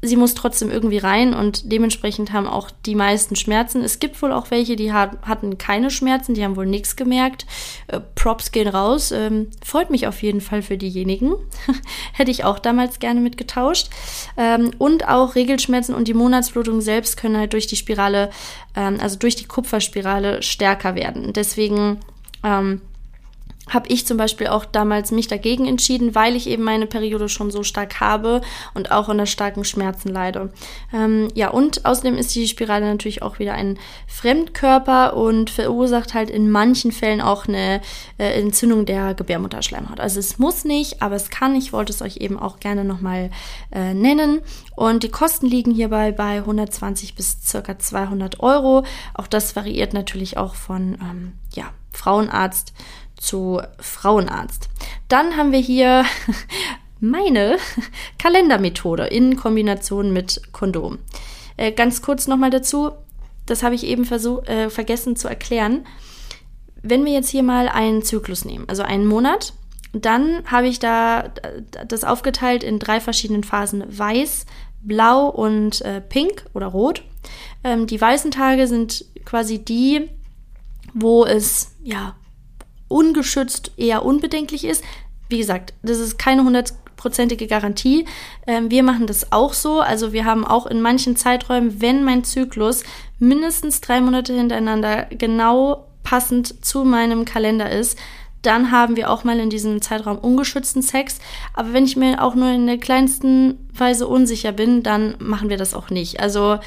sie 0.00 0.16
muss 0.16 0.34
trotzdem 0.34 0.70
irgendwie 0.70 0.98
rein 0.98 1.34
und 1.34 1.72
dementsprechend 1.72 2.32
haben 2.32 2.46
auch 2.46 2.70
die 2.86 2.94
meisten 2.94 3.34
Schmerzen. 3.34 3.82
Es 3.82 3.98
gibt 3.98 4.20
wohl 4.22 4.32
auch 4.32 4.50
welche, 4.50 4.76
die 4.76 4.92
hat, 4.92 5.18
hatten 5.22 5.58
keine 5.58 5.90
Schmerzen, 5.90 6.34
die 6.34 6.44
haben 6.44 6.56
wohl 6.56 6.66
nichts 6.66 6.94
gemerkt. 6.94 7.46
Äh, 7.88 8.00
Props 8.14 8.52
gehen 8.52 8.68
raus. 8.68 9.10
Ähm, 9.10 9.48
freut 9.64 9.90
mich 9.90 10.06
auf 10.06 10.22
jeden 10.22 10.40
Fall 10.40 10.62
für 10.62 10.78
diejenigen. 10.78 11.34
Hätte 12.12 12.30
ich 12.30 12.44
auch 12.44 12.60
damals 12.60 13.00
gerne 13.00 13.20
mitgetauscht. 13.20 13.90
Ähm, 14.36 14.70
und 14.78 15.08
auch 15.08 15.34
Regelschmerzen 15.34 15.94
und 15.94 16.06
die 16.06 16.14
Monatsblutung 16.14 16.80
selbst 16.80 17.16
können 17.16 17.36
halt 17.36 17.52
durch 17.52 17.66
die 17.66 17.76
Spirale, 17.76 18.30
ähm, 18.76 18.98
also 19.00 19.18
durch 19.18 19.34
die 19.34 19.46
Kupferspirale 19.46 20.42
stärker 20.42 20.94
werden. 20.94 21.32
Deswegen 21.32 21.98
ähm, 22.44 22.82
habe 23.68 23.88
ich 23.88 24.06
zum 24.06 24.16
Beispiel 24.16 24.48
auch 24.48 24.64
damals 24.64 25.10
mich 25.10 25.28
dagegen 25.28 25.66
entschieden, 25.66 26.14
weil 26.14 26.36
ich 26.36 26.48
eben 26.48 26.62
meine 26.62 26.86
Periode 26.86 27.28
schon 27.28 27.50
so 27.50 27.62
stark 27.62 28.00
habe 28.00 28.40
und 28.74 28.90
auch 28.90 29.08
unter 29.08 29.26
starken 29.26 29.64
Schmerzen 29.64 30.08
leide. 30.08 30.52
Ähm, 30.92 31.28
ja, 31.34 31.50
und 31.50 31.84
außerdem 31.84 32.16
ist 32.16 32.34
die 32.34 32.48
Spirale 32.48 32.86
natürlich 32.86 33.22
auch 33.22 33.38
wieder 33.38 33.54
ein 33.54 33.78
Fremdkörper 34.06 35.16
und 35.16 35.50
verursacht 35.50 36.14
halt 36.14 36.30
in 36.30 36.50
manchen 36.50 36.92
Fällen 36.92 37.20
auch 37.20 37.46
eine 37.46 37.80
äh, 38.18 38.40
Entzündung 38.40 38.86
der 38.86 39.14
Gebärmutterschleimhaut. 39.14 40.00
Also 40.00 40.20
es 40.20 40.38
muss 40.38 40.64
nicht, 40.64 41.02
aber 41.02 41.16
es 41.16 41.30
kann. 41.30 41.54
Ich 41.54 41.72
wollte 41.72 41.92
es 41.92 42.02
euch 42.02 42.18
eben 42.18 42.38
auch 42.38 42.60
gerne 42.60 42.84
nochmal 42.84 43.30
äh, 43.72 43.94
nennen. 43.94 44.40
Und 44.76 45.02
die 45.02 45.10
Kosten 45.10 45.46
liegen 45.46 45.72
hierbei 45.72 46.12
bei 46.12 46.36
120 46.38 47.14
bis 47.14 47.38
circa 47.44 47.78
200 47.78 48.40
Euro. 48.40 48.84
Auch 49.14 49.26
das 49.26 49.56
variiert 49.56 49.92
natürlich 49.92 50.36
auch 50.36 50.54
von 50.54 50.98
ähm, 51.00 51.32
ja, 51.54 51.72
Frauenarzt 51.92 52.72
zu 53.18 53.60
Frauenarzt. 53.78 54.68
Dann 55.08 55.36
haben 55.36 55.52
wir 55.52 55.58
hier 55.58 56.04
meine 57.00 57.58
Kalendermethode 58.18 59.04
in 59.04 59.36
Kombination 59.36 60.12
mit 60.12 60.40
Kondom. 60.52 60.98
Äh, 61.56 61.72
ganz 61.72 62.02
kurz 62.02 62.26
nochmal 62.26 62.50
dazu, 62.50 62.92
das 63.46 63.62
habe 63.62 63.74
ich 63.74 63.84
eben 63.84 64.04
äh, 64.04 64.70
vergessen 64.70 65.16
zu 65.16 65.28
erklären. 65.28 65.86
Wenn 66.82 67.04
wir 67.04 67.12
jetzt 67.12 67.30
hier 67.30 67.42
mal 67.42 67.68
einen 67.68 68.02
Zyklus 68.02 68.44
nehmen, 68.44 68.64
also 68.68 68.82
einen 68.82 69.06
Monat, 69.06 69.52
dann 69.92 70.44
habe 70.46 70.68
ich 70.68 70.78
da 70.78 71.32
äh, 71.42 71.62
das 71.86 72.04
aufgeteilt 72.04 72.62
in 72.62 72.78
drei 72.78 73.00
verschiedenen 73.00 73.42
Phasen: 73.42 73.84
Weiß, 73.88 74.46
Blau 74.82 75.28
und 75.28 75.80
äh, 75.82 76.00
Pink 76.00 76.44
oder 76.54 76.66
Rot. 76.66 77.04
Ähm, 77.64 77.86
die 77.86 78.00
weißen 78.00 78.30
Tage 78.30 78.66
sind 78.66 79.04
quasi 79.24 79.58
die, 79.64 80.08
wo 80.94 81.24
es 81.24 81.74
ja 81.82 82.14
ungeschützt 82.88 83.72
eher 83.76 84.04
unbedenklich 84.04 84.64
ist. 84.64 84.82
Wie 85.28 85.38
gesagt, 85.38 85.74
das 85.82 85.98
ist 85.98 86.18
keine 86.18 86.44
hundertprozentige 86.44 87.46
Garantie. 87.46 88.06
Ähm, 88.46 88.70
wir 88.70 88.82
machen 88.82 89.06
das 89.06 89.32
auch 89.32 89.52
so. 89.52 89.80
Also 89.80 90.12
wir 90.12 90.24
haben 90.24 90.44
auch 90.44 90.66
in 90.66 90.80
manchen 90.80 91.16
Zeiträumen, 91.16 91.80
wenn 91.80 92.02
mein 92.04 92.24
Zyklus 92.24 92.82
mindestens 93.18 93.80
drei 93.80 94.00
Monate 94.00 94.34
hintereinander 94.34 95.06
genau 95.10 95.86
passend 96.02 96.64
zu 96.64 96.84
meinem 96.84 97.24
Kalender 97.24 97.70
ist, 97.70 97.98
dann 98.42 98.70
haben 98.70 98.96
wir 98.96 99.10
auch 99.10 99.24
mal 99.24 99.38
in 99.40 99.50
diesem 99.50 99.82
Zeitraum 99.82 100.16
ungeschützten 100.16 100.80
Sex. 100.80 101.18
Aber 101.54 101.72
wenn 101.72 101.84
ich 101.84 101.96
mir 101.96 102.22
auch 102.22 102.34
nur 102.34 102.48
in 102.48 102.66
der 102.66 102.78
kleinsten 102.78 103.68
Weise 103.74 104.06
unsicher 104.06 104.52
bin, 104.52 104.82
dann 104.82 105.16
machen 105.18 105.50
wir 105.50 105.56
das 105.56 105.74
auch 105.74 105.90
nicht. 105.90 106.20
Also 106.20 106.58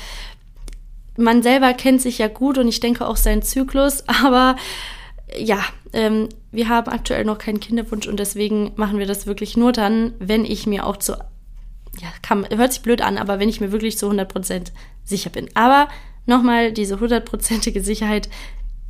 man 1.17 1.41
selber 1.41 1.73
kennt 1.73 2.01
sich 2.01 2.17
ja 2.17 2.27
gut 2.27 2.57
und 2.57 2.67
ich 2.67 2.79
denke 2.79 3.07
auch 3.07 3.17
seinen 3.17 3.41
Zyklus, 3.41 4.03
aber 4.23 4.55
ja, 5.37 5.63
ähm, 5.93 6.29
wir 6.51 6.69
haben 6.69 6.91
aktuell 6.91 7.25
noch 7.25 7.37
keinen 7.37 7.59
Kinderwunsch 7.59 8.07
und 8.07 8.19
deswegen 8.19 8.71
machen 8.75 8.99
wir 8.99 9.05
das 9.05 9.27
wirklich 9.27 9.57
nur 9.57 9.71
dann, 9.71 10.13
wenn 10.19 10.45
ich 10.45 10.67
mir 10.67 10.85
auch 10.85 10.97
zu, 10.97 11.13
ja, 11.13 12.07
kann, 12.21 12.45
hört 12.49 12.73
sich 12.73 12.81
blöd 12.81 13.01
an, 13.01 13.17
aber 13.17 13.39
wenn 13.39 13.49
ich 13.49 13.61
mir 13.61 13.71
wirklich 13.71 13.97
zu 13.97 14.09
100% 14.09 14.71
sicher 15.03 15.29
bin. 15.29 15.49
Aber 15.53 15.87
nochmal, 16.25 16.71
diese 16.71 16.99
hundertprozentige 16.99 17.81
Sicherheit 17.81 18.29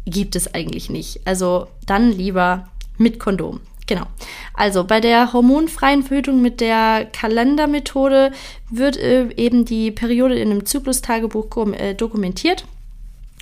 gibt 0.05 0.35
es 0.35 0.53
eigentlich 0.53 0.89
nicht. 0.89 1.21
Also 1.25 1.67
dann 1.85 2.11
lieber 2.11 2.69
mit 2.97 3.19
Kondom. 3.19 3.61
Genau. 3.87 4.05
Also 4.53 4.85
bei 4.85 5.01
der 5.01 5.33
hormonfreien 5.33 6.03
Verhütung 6.03 6.41
mit 6.41 6.61
der 6.61 7.05
Kalendermethode 7.11 8.31
wird 8.69 8.95
äh, 8.97 9.29
eben 9.35 9.65
die 9.65 9.91
Periode 9.91 10.35
in 10.35 10.49
einem 10.49 10.65
Zyklustagebuch 10.65 11.73
äh, 11.73 11.93
dokumentiert 11.93 12.65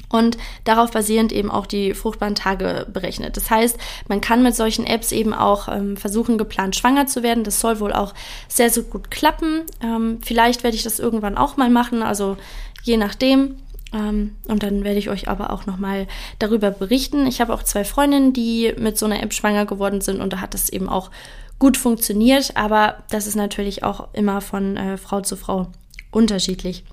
und 0.10 0.38
darauf 0.64 0.92
basierend 0.92 1.32
eben 1.32 1.52
auch 1.52 1.66
die 1.66 1.94
fruchtbaren 1.94 2.36
Tage 2.36 2.88
berechnet. 2.92 3.38
Das 3.38 3.50
heißt, 3.50 3.78
man 4.08 4.22
kann 4.22 4.44
mit 4.44 4.56
solchen 4.56 4.86
Apps 4.86 5.12
eben 5.12 5.34
auch 5.34 5.68
ähm, 5.68 5.98
versuchen, 5.98 6.38
geplant 6.38 6.76
schwanger 6.76 7.08
zu 7.08 7.24
werden. 7.24 7.44
Das 7.44 7.60
soll 7.60 7.80
wohl 7.80 7.94
auch 7.94 8.14
sehr, 8.48 8.70
sehr 8.70 8.84
gut 8.84 9.12
klappen. 9.12 9.64
Ähm, 9.82 10.20
vielleicht 10.24 10.64
werde 10.64 10.76
ich 10.76 10.84
das 10.84 11.00
irgendwann 11.00 11.38
auch 11.38 11.58
mal 11.58 11.70
machen, 11.70 12.02
also 12.02 12.38
je 12.84 12.98
nachdem. 12.98 13.56
Ähm, 13.94 14.36
und 14.48 14.64
dann 14.64 14.84
werde 14.84 15.00
ich 15.00 15.10
euch 15.10 15.28
aber 15.28 15.52
auch 15.52 15.66
nochmal 15.66 16.08
darüber 16.40 16.72
berichten. 16.72 17.28
Ich 17.28 17.42
habe 17.42 17.54
auch 17.54 17.64
zwei 17.64 17.84
Freundinnen, 17.84 18.34
die 18.34 18.74
mit 18.78 18.98
so 18.98 19.06
einer 19.06 19.22
App 19.22 19.34
schwanger 19.34 19.66
geworden 19.66 20.02
sind 20.02 20.22
und 20.22 20.34
da 20.34 20.42
hat 20.42 20.54
das 20.54 20.70
eben 20.70 20.90
auch 20.90 21.12
gut 21.60 21.78
funktioniert. 21.78 22.56
Aber 22.56 23.04
das 23.10 23.28
ist 23.28 23.36
natürlich 23.36 23.84
auch 23.84 24.08
immer 24.14 24.42
von 24.42 24.78
äh, 24.78 24.98
Frau 24.98 25.22
zu 25.22 25.36
Frau 25.36 25.68
unterschiedlich. 26.12 26.84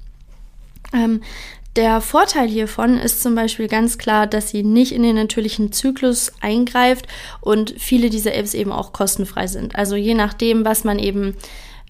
Ähm, 0.92 1.22
der 1.76 2.00
Vorteil 2.00 2.48
hiervon 2.48 2.98
ist 2.98 3.22
zum 3.22 3.34
Beispiel 3.34 3.68
ganz 3.68 3.98
klar, 3.98 4.26
dass 4.26 4.50
sie 4.50 4.62
nicht 4.62 4.92
in 4.92 5.02
den 5.02 5.16
natürlichen 5.16 5.72
Zyklus 5.72 6.32
eingreift 6.40 7.06
und 7.40 7.74
viele 7.78 8.10
dieser 8.10 8.34
Apps 8.34 8.54
eben 8.54 8.72
auch 8.72 8.92
kostenfrei 8.92 9.46
sind. 9.46 9.76
Also 9.76 9.94
je 9.96 10.14
nachdem, 10.14 10.64
was 10.64 10.84
man 10.84 10.98
eben 10.98 11.36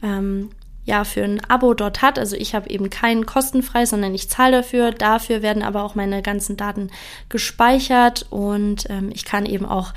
ähm, 0.03 0.51
ja 0.87 1.05
für 1.05 1.25
ein 1.25 1.41
Abo 1.49 1.75
dort 1.75 2.01
hat. 2.01 2.19
Also 2.19 2.37
ich 2.37 2.55
habe 2.55 2.71
eben 2.71 2.89
kein 2.91 3.27
kostenfrei, 3.27 3.87
sondern 3.87 4.15
ich 4.15 4.31
zahle 4.31 4.59
dafür. 4.59 4.93
Dafür 4.93 5.43
werden 5.43 5.63
aber 5.63 5.83
auch 5.83 5.95
meine 5.95 6.23
ganzen 6.23 6.57
Daten 6.57 6.91
gespeichert 7.29 8.27
und 8.31 8.89
ähm, 8.89 9.11
ich 9.13 9.25
kann 9.25 9.47
eben 9.47 9.67
auch 9.67 9.93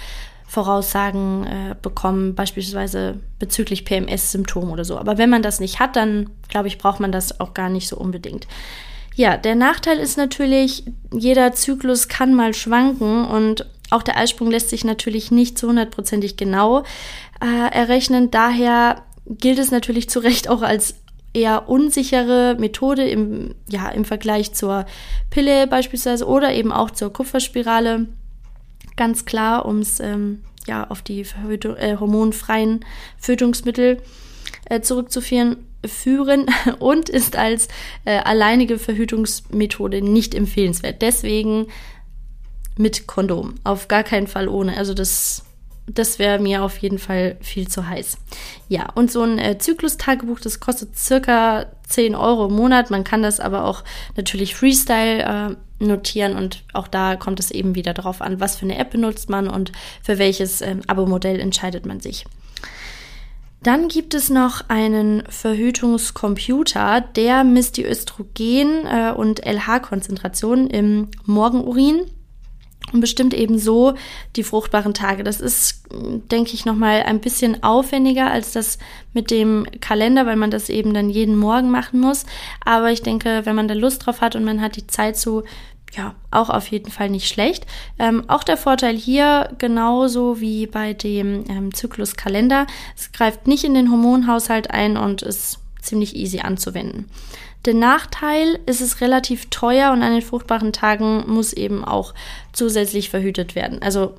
Voraussagen 0.48 1.46
äh, 1.46 1.76
bekommen, 1.80 2.34
beispielsweise 2.34 3.20
bezüglich 3.38 3.86
PMS-Symptomen 3.86 4.72
oder 4.72 4.84
so. 4.84 4.98
Aber 4.98 5.20
wenn 5.20 5.30
man 5.30 5.44
das 5.44 5.60
nicht 5.60 5.80
hat, 5.80 5.96
dann 5.96 6.32
glaube 6.50 6.68
ich, 6.68 6.80
braucht 6.80 7.00
man 7.00 7.12
das 7.12 7.40
auch 7.40 7.54
gar 7.54 7.70
nicht 7.70 7.88
so 7.88 7.96
unbedingt. 7.96 8.48
Ja, 9.20 9.36
der 9.36 9.56
Nachteil 9.56 9.98
ist 10.00 10.18
natürlich, 10.18 10.86
jeder 11.12 11.52
Zyklus 11.52 12.08
kann 12.08 12.34
mal 12.34 12.54
schwanken 12.54 13.26
und 13.26 13.66
auch 13.90 14.02
der 14.02 14.16
Eisprung 14.16 14.50
lässt 14.50 14.70
sich 14.70 14.86
natürlich 14.86 15.30
nicht 15.30 15.58
zu 15.58 15.68
hundertprozentig 15.68 16.38
genau 16.38 16.84
äh, 17.42 17.70
errechnen. 17.70 18.32
Daher 18.32 19.04
gilt 19.26 19.60
es 19.60 19.72
natürlich 19.72 20.10
zu 20.10 20.20
Recht 20.20 20.48
auch 20.48 20.62
als 20.62 20.96
eher 21.34 21.68
unsichere 21.68 22.56
Methode 22.58 23.10
im, 23.10 23.56
ja, 23.68 23.90
im 23.90 24.06
Vergleich 24.06 24.54
zur 24.54 24.86
Pille 25.30 25.68
beispielsweise 25.68 26.26
oder 26.26 26.54
eben 26.54 26.72
auch 26.72 26.90
zur 26.90 27.12
Kupferspirale. 27.12 28.08
Ganz 28.96 29.26
klar, 29.26 29.66
um 29.66 29.80
es 29.80 30.00
ähm, 30.00 30.44
ja, 30.66 30.90
auf 30.90 31.02
die 31.02 31.26
äh, 31.78 31.98
hormonfreien 31.98 32.86
Fötungsmittel 33.18 34.02
äh, 34.70 34.80
zurückzuführen 34.80 35.58
führen 35.86 36.48
und 36.80 37.10
ist 37.10 37.36
als 37.36 37.68
äh, 38.06 38.20
alleinige 38.20 38.80
Verhütungsmethode 38.80 40.02
nicht 40.02 40.36
empfehlenswert. 40.36 41.02
Deswegen 41.02 41.68
mit 42.78 43.08
Kondom. 43.08 43.56
Auf 43.64 43.88
gar 43.88 44.04
keinen 44.04 44.28
Fall 44.28 44.48
ohne. 44.48 44.78
Also 44.78 44.94
das, 44.94 45.44
das 45.88 46.18
wäre 46.18 46.40
mir 46.40 46.64
auf 46.64 46.78
jeden 46.78 46.98
Fall 46.98 47.38
viel 47.42 47.68
zu 47.68 47.88
heiß. 47.88 48.18
Ja, 48.70 48.90
und 48.96 49.12
so 49.12 49.22
ein 49.22 49.38
äh, 49.38 49.58
Zyklus-Tagebuch, 49.58 50.40
das 50.40 50.60
kostet 50.60 50.98
circa 50.98 51.66
10 51.88 52.16
Euro 52.16 52.48
im 52.48 52.56
Monat. 52.56 52.90
Man 52.90 53.04
kann 53.04 53.22
das 53.22 53.40
aber 53.40 53.66
auch 53.66 53.84
natürlich 54.16 54.56
Freestyle 54.56 55.58
äh, 55.80 55.84
notieren 55.84 56.36
und 56.38 56.64
auch 56.74 56.88
da 56.88 57.16
kommt 57.16 57.40
es 57.40 57.52
eben 57.52 57.76
wieder 57.76 57.94
darauf 57.94 58.22
an, 58.22 58.40
was 58.40 58.58
für 58.58 58.66
eine 58.66 58.78
App 58.78 58.92
benutzt 58.92 59.30
man 59.30 59.50
und 59.50 59.72
für 60.02 60.18
welches 60.18 60.62
ähm, 60.62 60.82
Abo-Modell 60.88 61.40
entscheidet 61.40 61.86
man 61.86 62.00
sich. 62.00 62.26
Dann 63.62 63.90
gibt 63.90 64.14
es 64.14 64.30
noch 64.30 64.70
einen 64.70 65.24
Verhütungscomputer, 65.28 67.02
der 67.02 67.44
misst 67.44 67.76
die 67.78 67.86
Östrogen- 67.86 68.86
äh, 68.86 69.12
und 69.12 69.46
LH-Konzentration 69.46 70.68
im 70.68 71.10
Morgenurin 71.26 72.06
und 72.94 73.02
bestimmt 73.02 73.34
eben 73.34 73.60
so 73.60 73.94
die 74.36 74.44
fruchtbaren 74.44 74.94
Tage. 74.94 75.24
Das 75.24 75.42
ist, 75.42 75.84
denke 75.92 76.54
ich, 76.54 76.66
nochmal 76.66 77.04
ein 77.04 77.20
bisschen 77.20 77.64
aufwendiger 77.64 78.32
als 78.32 78.54
das 78.54 78.80
mit 79.14 79.30
dem 79.30 79.68
Kalender, 79.82 80.26
weil 80.26 80.38
man 80.38 80.52
das 80.52 80.70
eben 80.70 80.94
dann 80.94 81.10
jeden 81.10 81.36
Morgen 81.36 81.70
machen 81.70 82.00
muss. 82.00 82.26
Aber 82.66 82.92
ich 82.92 83.04
denke, 83.04 83.42
wenn 83.46 83.56
man 83.56 83.68
da 83.68 83.74
Lust 83.74 84.06
drauf 84.06 84.22
hat 84.22 84.36
und 84.36 84.44
man 84.44 84.62
hat 84.62 84.76
die 84.76 84.88
Zeit 84.88 85.18
zu, 85.18 85.44
ja, 85.96 86.16
auch 86.32 86.50
auf 86.50 86.68
jeden 86.68 86.92
Fall 86.92 87.10
nicht 87.10 87.28
schlecht. 87.28 87.66
Ähm, 87.98 88.24
auch 88.28 88.44
der 88.44 88.58
Vorteil 88.58 88.96
hier, 88.96 89.50
genauso 89.58 90.40
wie 90.40 90.68
bei 90.68 90.94
dem 90.94 91.46
ähm, 91.50 91.74
Zykluskalender, 91.74 92.68
es 92.96 93.12
greift 93.12 93.48
nicht 93.48 93.64
in 93.64 93.74
den 93.74 93.92
Hormonhaushalt 93.92 94.72
ein 94.72 94.98
und 94.98 95.22
ist 95.22 95.60
ziemlich 95.82 96.16
easy 96.16 96.40
anzuwenden. 96.40 97.10
Der 97.66 97.74
Nachteil 97.74 98.60
ist 98.66 98.82
es 98.82 99.02
relativ 99.02 99.50
teuer 99.50 99.92
und 99.92 100.02
an 100.02 100.14
den 100.14 100.22
fruchtbaren 100.22 100.72
Tagen 100.72 101.26
muss 101.28 101.52
eben 101.52 101.84
auch 101.84 102.14
zusätzlich 102.54 103.10
verhütet 103.10 103.56
werden. 103.56 103.82
Also 103.82 104.16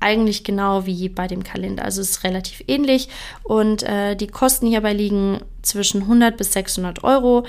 eigentlich 0.00 0.44
genau 0.44 0.86
wie 0.86 1.08
bei 1.08 1.26
dem 1.26 1.42
Kalender. 1.42 1.84
Also 1.84 2.00
es 2.00 2.10
ist 2.10 2.24
relativ 2.24 2.62
ähnlich 2.66 3.08
und 3.42 3.82
äh, 3.82 4.14
die 4.14 4.28
Kosten 4.28 4.66
hierbei 4.66 4.92
liegen 4.92 5.40
zwischen 5.62 6.02
100 6.02 6.36
bis 6.36 6.52
600 6.52 7.04
Euro. 7.04 7.44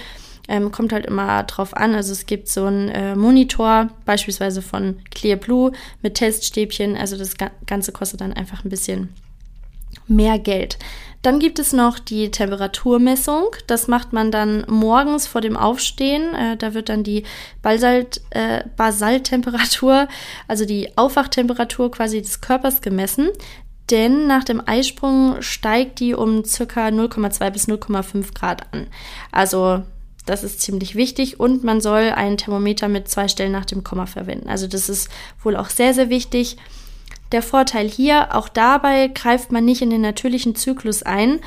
Ähm, 0.50 0.72
kommt 0.72 0.92
halt 0.92 1.06
immer 1.06 1.44
drauf 1.44 1.78
an. 1.78 1.96
Also 1.96 2.12
es 2.12 2.26
gibt 2.26 2.50
so 2.50 2.66
einen 2.66 2.90
äh, 2.90 3.16
Monitor, 3.16 3.90
beispielsweise 4.04 4.62
von 4.62 4.98
Clear 5.12 5.38
Blue 5.38 5.72
mit 6.02 6.16
Teststäbchen. 6.16 6.98
Also 6.98 7.16
das 7.18 7.36
Ganze 7.68 7.92
kostet 7.92 8.22
dann 8.22 8.34
einfach 8.34 8.66
ein 8.66 8.70
bisschen 8.70 9.14
mehr 10.08 10.40
Geld. 10.40 10.78
Dann 11.22 11.40
gibt 11.40 11.60
es 11.60 11.74
noch 11.74 12.00
die 12.00 12.32
Temperaturmessung. 12.32 13.48
Das 13.68 13.88
macht 13.88 14.14
man 14.14 14.32
dann 14.32 14.66
morgens 14.68 15.28
vor 15.28 15.42
dem 15.42 15.58
Aufstehen. 15.58 16.34
Äh, 16.34 16.58
da 16.58 16.74
wird 16.74 16.90
dann 16.90 17.04
die 17.04 17.24
Basalt, 17.62 18.22
äh, 18.30 18.64
Basalttemperatur, 18.78 20.08
also 20.48 20.66
die 20.66 20.98
Aufwachtemperatur 20.98 21.92
quasi 21.92 22.22
des 22.22 22.42
Körpers 22.42 22.82
gemessen. 22.82 23.30
Denn 23.92 24.28
nach 24.28 24.44
dem 24.44 24.62
Eisprung 24.66 25.42
steigt 25.42 26.00
die 26.00 26.14
um 26.14 26.46
circa 26.46 26.88
0,2 26.88 27.50
bis 27.52 27.68
0,5 27.68 28.34
Grad 28.34 28.74
an. 28.74 28.88
Also 29.32 29.84
das 30.26 30.44
ist 30.44 30.62
ziemlich 30.62 30.96
wichtig 30.96 31.40
und 31.40 31.64
man 31.64 31.82
soll 31.82 32.12
ein 32.16 32.38
Thermometer 32.38 32.88
mit 32.88 33.08
zwei 33.08 33.28
Stellen 33.28 33.52
nach 33.52 33.66
dem 33.66 33.84
Komma 33.84 34.06
verwenden. 34.06 34.50
Also 34.50 34.68
das 34.68 34.90
ist 34.90 35.10
wohl 35.44 35.56
auch 35.56 35.70
sehr, 35.70 35.94
sehr 35.94 36.10
wichtig. 36.10 36.58
Der 37.32 37.42
Vorteil 37.42 37.88
hier, 37.88 38.36
auch 38.36 38.50
dabei 38.50 39.08
greift 39.08 39.52
man 39.52 39.66
nicht 39.66 39.82
in 39.82 39.90
den 39.90 40.02
natürlichen 40.02 40.56
Zyklus 40.56 41.04
ein, 41.04 41.40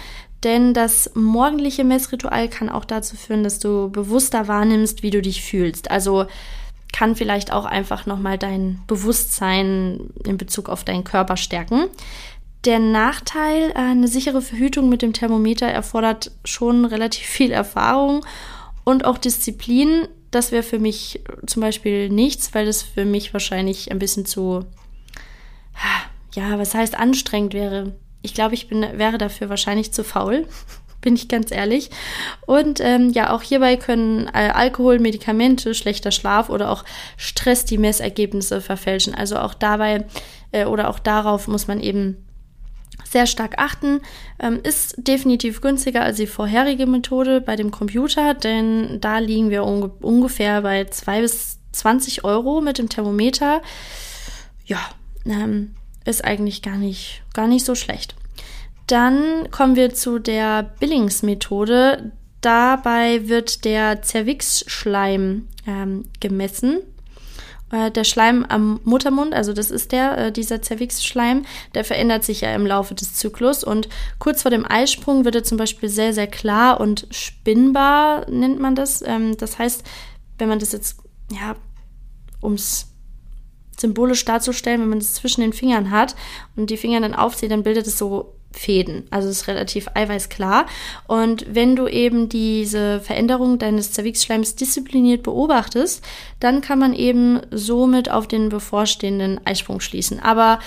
denn 0.44 0.74
das 0.74 1.11
morgendliche 1.14 1.85
Messritual 1.85 2.48
kann 2.48 2.68
auch 2.68 2.85
dazu 2.85 3.16
führen, 3.16 3.44
dass 3.44 3.58
du 3.58 3.90
bewusster 3.90 4.48
wahrnimmst, 4.48 5.02
wie 5.02 5.11
du 5.11 5.22
dich 5.22 5.42
fühlst. 5.42 5.90
Also 5.90 6.26
kann 6.92 7.16
vielleicht 7.16 7.52
auch 7.52 7.64
einfach 7.64 8.06
nochmal 8.06 8.38
dein 8.38 8.80
Bewusstsein 8.87 10.11
in 10.24 10.37
Bezug 10.37 10.68
auf 10.68 10.85
deinen 10.85 11.04
Körper 11.04 11.37
stärken. 11.37 11.85
Der 12.64 12.78
Nachteil, 12.78 13.72
eine 13.74 14.06
sichere 14.06 14.42
Verhütung 14.42 14.88
mit 14.88 15.02
dem 15.02 15.12
Thermometer 15.12 15.66
erfordert 15.66 16.30
schon 16.44 16.85
relativ 16.85 17.26
viel 17.26 17.50
Erfahrung 17.50 18.24
und 18.85 19.05
auch 19.05 19.18
Disziplin. 19.18 20.09
Das 20.31 20.51
wäre 20.51 20.62
für 20.62 20.79
mich 20.79 21.21
zum 21.47 21.61
Beispiel 21.61 22.09
nichts, 22.09 22.55
weil 22.55 22.64
das 22.64 22.83
für 22.83 23.05
mich 23.05 23.33
wahrscheinlich 23.35 23.90
ein 23.90 23.99
bisschen 23.99 24.25
zu 24.25 24.64
ja, 26.35 26.59
was 26.59 26.75
heißt 26.75 26.99
anstrengend 26.99 27.55
wäre. 27.55 27.92
Ich 28.23 28.35
glaube, 28.35 28.55
ich 28.55 28.68
bin, 28.68 28.87
wäre 28.99 29.18
dafür 29.18 29.49
wahrscheinlich 29.49 29.92
zu 29.92 30.05
faul, 30.05 30.47
bin 31.01 31.14
ich 31.14 31.29
ganz 31.29 31.51
ehrlich. 31.51 31.90
Und 32.47 32.81
ähm, 32.81 33.11
ja, 33.11 33.33
auch 33.33 33.42
hierbei 33.42 33.77
können 33.77 34.29
äh, 34.29 34.51
Alkohol, 34.55 34.99
Medikamente, 34.99 35.75
schlechter 35.75 36.12
Schlaf 36.12 36.49
oder 36.49 36.71
auch 36.71 36.85
Stress 37.16 37.64
die 37.64 37.79
Messergebnisse 37.79 38.61
verfälschen. 38.61 39.14
Also 39.14 39.38
auch 39.38 39.55
dabei 39.55 40.07
äh, 40.53 40.64
oder 40.64 40.88
auch 40.88 40.99
darauf 40.99 41.49
muss 41.49 41.66
man 41.66 41.81
eben 41.81 42.21
sehr 43.08 43.26
stark 43.26 43.58
achten. 43.58 44.00
Ähm, 44.38 44.60
ist 44.62 44.94
definitiv 44.96 45.60
günstiger 45.60 46.02
als 46.02 46.16
die 46.16 46.26
vorherige 46.26 46.86
Methode 46.86 47.40
bei 47.40 47.56
dem 47.56 47.70
Computer, 47.70 48.34
denn 48.34 49.00
da 49.00 49.18
liegen 49.18 49.50
wir 49.50 49.64
unge 49.64 49.88
ungefähr 50.00 50.62
bei 50.62 50.84
2 50.84 51.20
bis 51.20 51.58
20 51.72 52.24
Euro 52.24 52.60
mit 52.60 52.78
dem 52.78 52.88
Thermometer. 52.88 53.62
Ja, 54.64 54.80
ähm, 55.24 55.74
ist 56.04 56.24
eigentlich 56.24 56.62
gar 56.62 56.76
nicht, 56.76 57.22
gar 57.34 57.46
nicht 57.46 57.64
so 57.64 57.74
schlecht. 57.74 58.14
Dann 58.86 59.50
kommen 59.50 59.76
wir 59.76 59.94
zu 59.94 60.18
der 60.18 60.62
Billings-Methode. 60.80 62.12
Dabei 62.40 63.28
wird 63.28 63.64
der 63.64 64.02
Zervixschleim 64.02 65.48
ähm, 65.66 66.04
gemessen. 66.20 66.78
Äh, 67.72 67.90
der 67.90 68.04
Schleim 68.04 68.44
am 68.48 68.80
Muttermund, 68.85 69.35
also 69.35 69.52
das 69.54 69.70
ist 69.70 69.92
der, 69.92 70.18
äh, 70.18 70.32
dieser 70.32 70.61
Zervixschleim, 70.61 71.46
der 71.74 71.85
verändert 71.85 72.22
sich 72.22 72.42
ja 72.42 72.54
im 72.54 72.66
Laufe 72.66 72.94
des 72.94 73.14
Zyklus 73.14 73.64
und 73.64 73.88
kurz 74.18 74.42
vor 74.42 74.50
dem 74.50 74.70
Eisprung 74.70 75.24
wird 75.24 75.35
er 75.37 75.44
zum 75.44 75.56
Beispiel 75.56 75.88
sehr, 75.88 76.12
sehr 76.12 76.26
klar 76.26 76.80
und 76.80 77.08
spinnbar, 77.11 78.30
nennt 78.30 78.61
man 78.61 78.74
das. 78.74 79.02
Ähm, 79.02 79.37
das 79.38 79.58
heißt, 79.58 79.85
wenn 80.38 80.50
man 80.50 80.58
das 80.58 80.72
jetzt, 80.72 80.98
ja, 81.30 81.56
ums 82.42 82.88
symbolisch 83.78 84.24
darzustellen, 84.26 84.82
wenn 84.82 84.90
man 84.90 84.98
es 84.98 85.14
zwischen 85.14 85.40
den 85.40 85.54
Fingern 85.54 85.90
hat 85.90 86.14
und 86.56 86.68
die 86.68 86.76
Finger 86.76 87.00
dann 87.00 87.14
aufzieht, 87.14 87.50
dann 87.50 87.62
bildet 87.62 87.87
es 87.87 87.96
so 87.96 88.35
Fäden. 88.52 89.04
Also 89.10 89.28
es 89.28 89.42
ist 89.42 89.48
relativ 89.48 89.88
eiweißklar. 89.94 90.66
Und 91.06 91.46
wenn 91.48 91.76
du 91.76 91.88
eben 91.88 92.28
diese 92.28 93.00
Veränderung 93.00 93.58
deines 93.58 93.92
Zervixschleims 93.92 94.56
diszipliniert 94.56 95.22
beobachtest, 95.22 96.04
dann 96.40 96.60
kann 96.60 96.78
man 96.78 96.94
eben 96.94 97.40
somit 97.50 98.10
auf 98.10 98.28
den 98.28 98.48
bevorstehenden 98.48 99.40
Eisprung 99.46 99.80
schließen. 99.80 100.20
Aber 100.20 100.58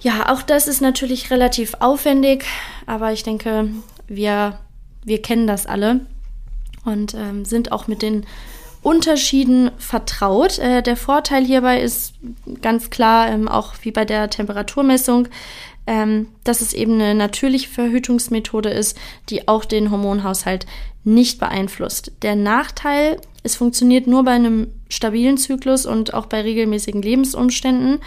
ja, 0.00 0.32
auch 0.32 0.42
das 0.42 0.66
ist 0.66 0.80
natürlich 0.80 1.30
relativ 1.30 1.74
aufwendig, 1.80 2.44
aber 2.86 3.12
ich 3.12 3.22
denke, 3.22 3.68
wir, 4.08 4.58
wir 5.04 5.20
kennen 5.20 5.46
das 5.46 5.66
alle 5.66 6.00
und 6.84 7.14
ähm, 7.14 7.44
sind 7.44 7.72
auch 7.72 7.86
mit 7.86 8.02
den 8.02 8.24
Unterschieden 8.82 9.70
vertraut. 9.76 10.58
Äh, 10.58 10.82
der 10.82 10.96
Vorteil 10.96 11.44
hierbei 11.44 11.80
ist 11.80 12.14
ganz 12.62 12.88
klar, 12.88 13.28
ähm, 13.28 13.46
auch 13.46 13.74
wie 13.82 13.90
bei 13.90 14.06
der 14.06 14.30
Temperaturmessung, 14.30 15.28
ähm, 15.90 16.28
dass 16.44 16.60
es 16.60 16.72
eben 16.72 16.94
eine 16.94 17.16
natürliche 17.16 17.68
Verhütungsmethode 17.68 18.70
ist, 18.70 18.96
die 19.28 19.48
auch 19.48 19.64
den 19.64 19.90
Hormonhaushalt 19.90 20.64
nicht 21.02 21.40
beeinflusst. 21.40 22.12
Der 22.22 22.36
Nachteil, 22.36 23.20
es 23.42 23.56
funktioniert 23.56 24.06
nur 24.06 24.22
bei 24.22 24.30
einem 24.30 24.68
stabilen 24.88 25.36
Zyklus 25.36 25.86
und 25.86 26.14
auch 26.14 26.26
bei 26.26 26.42
regelmäßigen 26.42 27.02
Lebensumständen. 27.02 27.98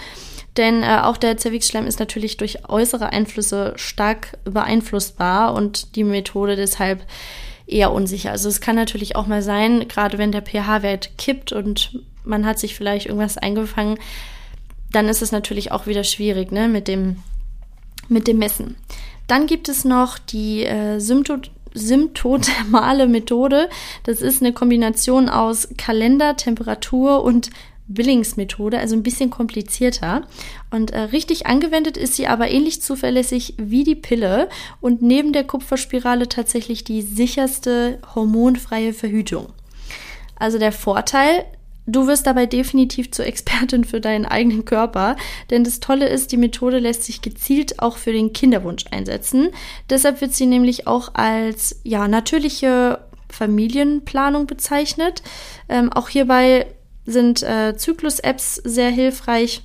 Denn 0.56 0.82
äh, 0.82 1.00
auch 1.02 1.18
der 1.18 1.36
Zervixschleim 1.36 1.86
ist 1.86 2.00
natürlich 2.00 2.38
durch 2.38 2.70
äußere 2.70 3.12
Einflüsse 3.12 3.74
stark 3.76 4.38
beeinflussbar 4.46 5.54
und 5.54 5.98
die 5.98 6.06
Methode 6.06 6.56
deshalb 6.56 7.06
eher 7.68 7.92
unsicher. 7.92 8.32
Also 8.32 8.48
es 8.48 8.62
kann 8.62 8.78
natürlich 8.78 9.18
auch 9.18 9.28
mal 9.28 9.42
sein, 9.42 9.90
gerade 9.90 10.18
wenn 10.18 10.32
der 10.32 10.44
pH-Wert 10.44 11.18
kippt 11.18 11.52
und 11.52 12.00
man 12.24 12.46
hat 12.46 12.60
sich 12.60 12.76
vielleicht 12.76 13.08
irgendwas 13.08 13.38
eingefangen, 13.38 13.98
dann 14.94 15.10
ist 15.10 15.22
es 15.22 15.34
natürlich 15.34 15.74
auch 15.74 15.86
wieder 15.86 16.06
schwierig 16.06 16.54
ne, 16.54 16.70
mit, 16.70 16.88
dem, 16.88 17.18
mit 18.10 18.28
dem 18.28 18.38
Messen. 18.38 18.76
Dann 19.28 19.48
gibt 19.48 19.70
es 19.70 19.86
noch 19.86 20.18
die 20.18 20.66
äh, 20.66 21.00
Sympto 21.00 21.38
symptothermale 21.76 23.08
Methode. 23.08 23.68
Das 24.04 24.22
ist 24.22 24.44
eine 24.44 24.54
Kombination 24.54 25.28
aus 25.28 25.70
Kalender, 25.76 26.38
Temperatur 26.38 27.24
und 27.24 27.50
Billingsmethode, 27.88 28.78
also 28.78 28.96
ein 28.96 29.04
bisschen 29.04 29.30
komplizierter. 29.30 30.24
Und 30.72 30.92
äh, 30.92 31.00
richtig 31.00 31.48
angewendet 31.48 31.98
ist 31.98 32.16
sie 32.16 32.28
aber 32.28 32.50
ähnlich 32.50 32.82
zuverlässig 32.82 33.56
wie 33.58 33.84
die 33.84 33.96
Pille 33.96 34.50
und 34.82 35.02
neben 35.02 35.34
der 35.34 35.44
Kupferspirale 35.44 36.30
tatsächlich 36.30 36.84
die 36.84 37.02
sicherste 37.02 38.00
hormonfreie 38.16 38.94
Verhütung. 38.94 39.48
Also 40.36 40.58
der 40.60 40.72
Vorteil, 40.72 41.46
du 41.86 42.08
wirst 42.08 42.28
dabei 42.28 42.46
definitiv 42.46 43.12
zur 43.12 43.26
Expertin 43.26 43.84
für 43.84 44.02
deinen 44.02 44.26
eigenen 44.26 44.66
Körper, 44.66 45.16
denn 45.50 45.64
das 45.64 45.80
Tolle 45.80 46.08
ist, 46.08 46.32
die 46.32 46.38
Methode 46.38 46.80
lässt 46.80 47.04
sich 47.04 47.22
gezielt 47.22 47.80
auch 47.80 47.98
für 47.98 48.14
den 48.14 48.34
Kinderwunsch 48.34 48.86
einsetzen. 48.92 49.50
Deshalb 49.90 50.22
wird 50.22 50.34
sie 50.34 50.46
nämlich 50.46 50.88
auch 50.88 51.14
als 51.14 51.80
ja 51.84 52.08
natürliche 52.08 53.00
Familienplanung 53.30 54.48
bezeichnet. 54.48 55.24
Ähm, 55.68 55.92
auch 55.92 56.10
hierbei 56.10 56.68
sind 57.06 57.44
äh, 57.44 57.76
Zyklus-Apps 57.76 58.56
sehr 58.56 58.90
hilfreich, 58.90 59.62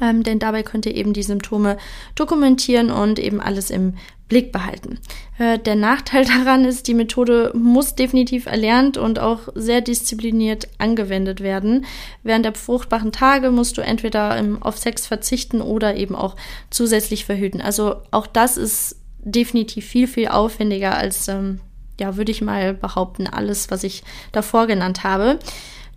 ähm, 0.00 0.22
denn 0.22 0.38
dabei 0.38 0.62
könnt 0.62 0.86
ihr 0.86 0.94
eben 0.94 1.12
die 1.12 1.22
Symptome 1.22 1.78
dokumentieren 2.14 2.90
und 2.90 3.18
eben 3.18 3.40
alles 3.40 3.70
im 3.70 3.94
Blick 4.28 4.52
behalten. 4.52 4.98
Äh, 5.38 5.58
der 5.58 5.76
Nachteil 5.76 6.24
daran 6.44 6.64
ist, 6.64 6.88
die 6.88 6.94
Methode 6.94 7.52
muss 7.54 7.94
definitiv 7.94 8.46
erlernt 8.46 8.96
und 8.96 9.18
auch 9.18 9.48
sehr 9.54 9.80
diszipliniert 9.80 10.68
angewendet 10.78 11.40
werden. 11.40 11.84
Während 12.22 12.44
der 12.44 12.54
fruchtbaren 12.54 13.12
Tage 13.12 13.50
musst 13.50 13.76
du 13.76 13.82
entweder 13.82 14.42
auf 14.60 14.78
Sex 14.78 15.06
verzichten 15.06 15.60
oder 15.60 15.96
eben 15.96 16.14
auch 16.14 16.36
zusätzlich 16.70 17.24
verhüten. 17.24 17.60
Also 17.60 17.96
auch 18.10 18.26
das 18.26 18.56
ist 18.56 18.96
definitiv 19.18 19.86
viel, 19.86 20.06
viel 20.06 20.28
aufwendiger 20.28 20.96
als, 20.96 21.28
ähm, 21.28 21.60
ja, 21.98 22.16
würde 22.16 22.32
ich 22.32 22.42
mal 22.42 22.74
behaupten, 22.74 23.26
alles, 23.26 23.70
was 23.70 23.84
ich 23.84 24.02
davor 24.32 24.66
genannt 24.66 25.04
habe. 25.04 25.38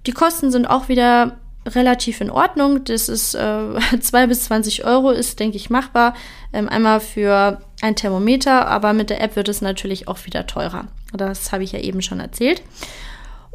Die 0.05 0.11
Kosten 0.11 0.51
sind 0.51 0.67
auch 0.67 0.89
wieder 0.89 1.37
relativ 1.75 2.21
in 2.21 2.29
Ordnung. 2.29 2.83
Das 2.83 3.09
ist 3.09 3.35
äh, 3.35 3.79
2 3.99 4.27
bis 4.27 4.45
20 4.45 4.85
Euro, 4.85 5.11
ist, 5.11 5.39
denke 5.39 5.57
ich, 5.57 5.69
machbar. 5.69 6.15
Ähm, 6.53 6.69
einmal 6.69 6.99
für 6.99 7.61
ein 7.81 7.95
Thermometer, 7.95 8.67
aber 8.67 8.93
mit 8.93 9.09
der 9.09 9.21
App 9.21 9.35
wird 9.35 9.49
es 9.49 9.61
natürlich 9.61 10.07
auch 10.07 10.25
wieder 10.25 10.47
teurer. 10.47 10.87
Das 11.13 11.51
habe 11.51 11.63
ich 11.63 11.71
ja 11.71 11.79
eben 11.79 12.01
schon 12.01 12.19
erzählt. 12.19 12.61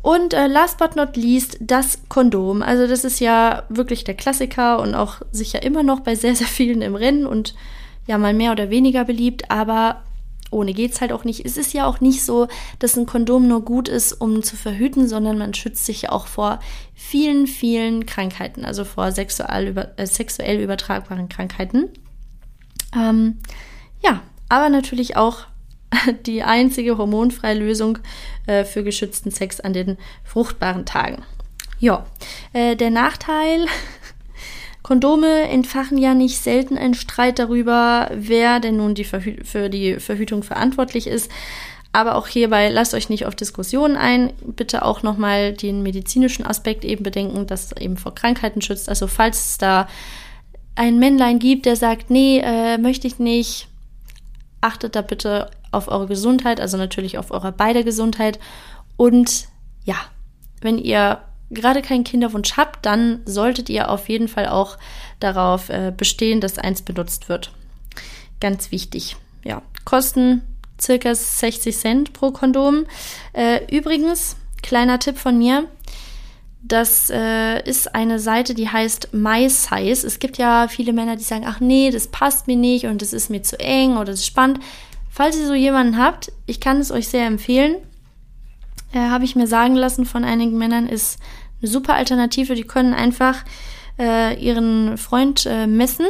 Und 0.02 0.34
äh, 0.34 0.48
last 0.48 0.78
but 0.78 0.96
not 0.96 1.16
least 1.16 1.58
das 1.60 2.00
Kondom. 2.08 2.62
Also 2.62 2.88
das 2.88 3.04
ist 3.04 3.20
ja 3.20 3.62
wirklich 3.68 4.02
der 4.04 4.14
Klassiker 4.14 4.80
und 4.80 4.94
auch 4.94 5.22
sicher 5.30 5.62
immer 5.62 5.84
noch 5.84 6.00
bei 6.00 6.16
sehr, 6.16 6.34
sehr 6.34 6.48
vielen 6.48 6.82
im 6.82 6.96
Rennen 6.96 7.24
und 7.24 7.54
ja 8.06 8.18
mal 8.18 8.34
mehr 8.34 8.50
oder 8.50 8.68
weniger 8.68 9.04
beliebt, 9.04 9.50
aber 9.50 10.02
ohne 10.52 10.74
geht's 10.74 11.00
halt 11.00 11.12
auch 11.12 11.24
nicht. 11.24 11.44
Es 11.44 11.56
ist 11.56 11.72
ja 11.72 11.86
auch 11.86 12.00
nicht 12.00 12.24
so, 12.24 12.48
dass 12.78 12.96
ein 12.96 13.06
Kondom 13.06 13.48
nur 13.48 13.64
gut 13.64 13.88
ist, 13.88 14.12
um 14.12 14.42
zu 14.42 14.56
verhüten, 14.56 15.08
sondern 15.08 15.38
man 15.38 15.54
schützt 15.54 15.86
sich 15.86 16.02
ja 16.02 16.12
auch 16.12 16.26
vor 16.26 16.60
vielen, 16.94 17.46
vielen 17.46 18.06
Krankheiten, 18.06 18.64
also 18.64 18.84
vor 18.84 19.12
sexuell, 19.12 19.68
über, 19.68 19.98
äh, 19.98 20.06
sexuell 20.06 20.60
übertragbaren 20.60 21.28
Krankheiten. 21.28 21.90
Ähm, 22.94 23.38
ja, 24.02 24.22
aber 24.48 24.68
natürlich 24.68 25.16
auch 25.16 25.46
die 26.26 26.42
einzige 26.42 26.98
hormonfreie 26.98 27.58
Lösung 27.58 27.98
äh, 28.46 28.64
für 28.64 28.84
geschützten 28.84 29.30
Sex 29.30 29.60
an 29.60 29.72
den 29.72 29.98
fruchtbaren 30.24 30.86
Tagen. 30.86 31.24
Ja, 31.78 32.06
äh, 32.52 32.76
der 32.76 32.90
Nachteil, 32.90 33.66
Kondome 34.92 35.48
entfachen 35.48 35.96
ja 35.96 36.12
nicht 36.12 36.36
selten 36.36 36.76
einen 36.76 36.92
Streit 36.92 37.38
darüber, 37.38 38.10
wer 38.14 38.60
denn 38.60 38.76
nun 38.76 38.94
die 38.94 39.04
für 39.04 39.70
die 39.70 39.98
Verhütung 39.98 40.42
verantwortlich 40.42 41.06
ist. 41.06 41.30
Aber 41.94 42.14
auch 42.14 42.26
hierbei 42.26 42.68
lasst 42.68 42.92
euch 42.92 43.08
nicht 43.08 43.24
auf 43.24 43.34
Diskussionen 43.34 43.96
ein. 43.96 44.34
Bitte 44.42 44.84
auch 44.84 45.02
nochmal 45.02 45.54
den 45.54 45.82
medizinischen 45.82 46.44
Aspekt 46.44 46.84
eben 46.84 47.04
bedenken, 47.04 47.46
dass 47.46 47.72
eben 47.72 47.96
vor 47.96 48.14
Krankheiten 48.14 48.60
schützt. 48.60 48.90
Also 48.90 49.06
falls 49.06 49.52
es 49.52 49.56
da 49.56 49.88
ein 50.74 50.98
Männlein 50.98 51.38
gibt, 51.38 51.64
der 51.64 51.76
sagt, 51.76 52.10
nee, 52.10 52.40
äh, 52.44 52.76
möchte 52.76 53.06
ich 53.06 53.18
nicht, 53.18 53.68
achtet 54.60 54.94
da 54.94 55.00
bitte 55.00 55.50
auf 55.70 55.88
eure 55.88 56.06
Gesundheit, 56.06 56.60
also 56.60 56.76
natürlich 56.76 57.16
auf 57.16 57.30
eure 57.30 57.50
beide 57.50 57.82
Gesundheit. 57.82 58.38
Und 58.98 59.48
ja, 59.86 59.96
wenn 60.60 60.76
ihr 60.76 61.22
gerade 61.52 61.82
keinen 61.82 62.04
Kinderwunsch 62.04 62.56
habt, 62.56 62.84
dann 62.86 63.20
solltet 63.24 63.68
ihr 63.68 63.90
auf 63.90 64.08
jeden 64.08 64.28
Fall 64.28 64.48
auch 64.48 64.78
darauf 65.20 65.68
äh, 65.68 65.92
bestehen, 65.96 66.40
dass 66.40 66.58
eins 66.58 66.82
benutzt 66.82 67.28
wird. 67.28 67.52
Ganz 68.40 68.72
wichtig. 68.72 69.16
Ja, 69.44 69.62
kosten 69.84 70.42
circa 70.80 71.14
60 71.14 71.76
Cent 71.76 72.12
pro 72.12 72.32
Kondom. 72.32 72.86
Äh, 73.32 73.64
übrigens, 73.74 74.36
kleiner 74.62 74.98
Tipp 74.98 75.18
von 75.18 75.38
mir. 75.38 75.68
Das 76.64 77.10
äh, 77.10 77.60
ist 77.68 77.94
eine 77.94 78.20
Seite, 78.20 78.54
die 78.54 78.68
heißt 78.68 79.12
My 79.12 79.48
Size. 79.48 80.06
Es 80.06 80.18
gibt 80.20 80.38
ja 80.38 80.68
viele 80.68 80.92
Männer, 80.92 81.16
die 81.16 81.24
sagen, 81.24 81.44
ach 81.46 81.58
nee, 81.60 81.90
das 81.90 82.06
passt 82.06 82.46
mir 82.46 82.56
nicht 82.56 82.86
und 82.86 83.02
das 83.02 83.12
ist 83.12 83.30
mir 83.30 83.42
zu 83.42 83.58
eng 83.58 83.96
oder 83.96 84.06
das 84.06 84.20
ist 84.20 84.26
spannend. 84.26 84.60
Falls 85.10 85.36
ihr 85.36 85.46
so 85.46 85.54
jemanden 85.54 85.98
habt, 85.98 86.32
ich 86.46 86.60
kann 86.60 86.78
es 86.78 86.92
euch 86.92 87.08
sehr 87.08 87.26
empfehlen. 87.26 87.76
Äh, 88.92 89.00
Habe 89.00 89.24
ich 89.24 89.34
mir 89.34 89.48
sagen 89.48 89.74
lassen 89.74 90.06
von 90.06 90.24
einigen 90.24 90.56
Männern, 90.56 90.88
ist 90.88 91.18
eine 91.62 91.70
super 91.70 91.94
Alternative. 91.94 92.54
Die 92.54 92.64
können 92.64 92.92
einfach 92.92 93.44
äh, 93.98 94.34
ihren 94.42 94.98
Freund 94.98 95.46
äh, 95.46 95.66
messen, 95.66 96.06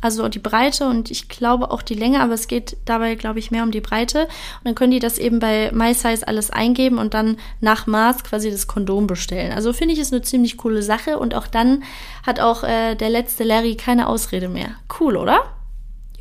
also 0.00 0.28
die 0.28 0.38
Breite 0.38 0.88
und 0.88 1.10
ich 1.10 1.28
glaube 1.28 1.70
auch 1.70 1.82
die 1.82 1.94
Länge, 1.94 2.20
aber 2.20 2.32
es 2.32 2.48
geht 2.48 2.76
dabei, 2.86 3.14
glaube 3.16 3.38
ich, 3.38 3.50
mehr 3.50 3.62
um 3.62 3.70
die 3.70 3.80
Breite. 3.80 4.22
Und 4.22 4.64
dann 4.64 4.74
können 4.74 4.92
die 4.92 4.98
das 4.98 5.18
eben 5.18 5.38
bei 5.40 5.70
MySize 5.72 6.26
alles 6.26 6.50
eingeben 6.50 6.98
und 6.98 7.14
dann 7.14 7.36
nach 7.60 7.86
Maß 7.86 8.24
quasi 8.24 8.50
das 8.50 8.66
Kondom 8.66 9.06
bestellen. 9.06 9.52
Also 9.52 9.72
finde 9.72 9.94
ich 9.94 10.00
es 10.00 10.12
eine 10.12 10.22
ziemlich 10.22 10.56
coole 10.56 10.82
Sache 10.82 11.18
und 11.18 11.34
auch 11.34 11.46
dann 11.46 11.82
hat 12.26 12.40
auch 12.40 12.64
äh, 12.64 12.94
der 12.94 13.10
letzte 13.10 13.44
Larry 13.44 13.76
keine 13.76 14.08
Ausrede 14.08 14.48
mehr. 14.48 14.70
Cool, 14.98 15.16
oder? 15.16 15.44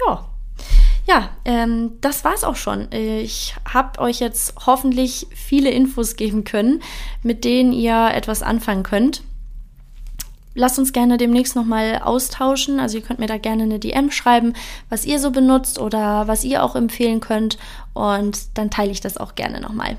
Ja. 0.06 0.29
Ja, 1.10 1.32
ähm, 1.43 1.93
das 2.02 2.24
war's 2.24 2.43
auch 2.43 2.56
schon. 2.56 2.91
Ich 2.91 3.56
habe 3.67 4.00
euch 4.00 4.19
jetzt 4.19 4.54
hoffentlich 4.67 5.26
viele 5.34 5.72
Infos 5.72 6.15
geben 6.17 6.43
können, 6.43 6.84
mit 7.24 7.45
denen 7.45 7.74
ihr 7.74 8.12
etwas 8.13 8.43
anfangen 8.43 8.84
könnt. 8.84 9.24
Lasst 10.54 10.78
uns 10.78 10.93
gerne 10.93 11.17
demnächst 11.17 11.56
nochmal 11.56 12.00
austauschen. 12.04 12.80
Also 12.80 12.98
ihr 13.00 13.04
könnt 13.04 13.17
mir 13.17 13.26
da 13.26 13.39
gerne 13.39 13.63
eine 13.63 13.80
DM 13.80 14.12
schreiben, 14.12 14.54
was 14.89 15.04
ihr 15.04 15.19
so 15.19 15.32
benutzt 15.32 15.80
oder 15.80 16.28
was 16.28 16.43
ihr 16.43 16.63
auch 16.63 16.76
empfehlen 16.76 17.22
könnt. 17.22 17.58
Und 17.95 18.56
dann 18.56 18.69
teile 18.69 18.91
ich 18.91 19.02
das 19.02 19.17
auch 19.17 19.34
gerne 19.34 19.62
nochmal. 19.62 19.98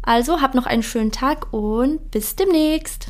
Also 0.00 0.40
habt 0.40 0.54
noch 0.54 0.64
einen 0.64 0.82
schönen 0.82 1.12
Tag 1.12 1.52
und 1.52 2.10
bis 2.12 2.34
demnächst. 2.34 3.08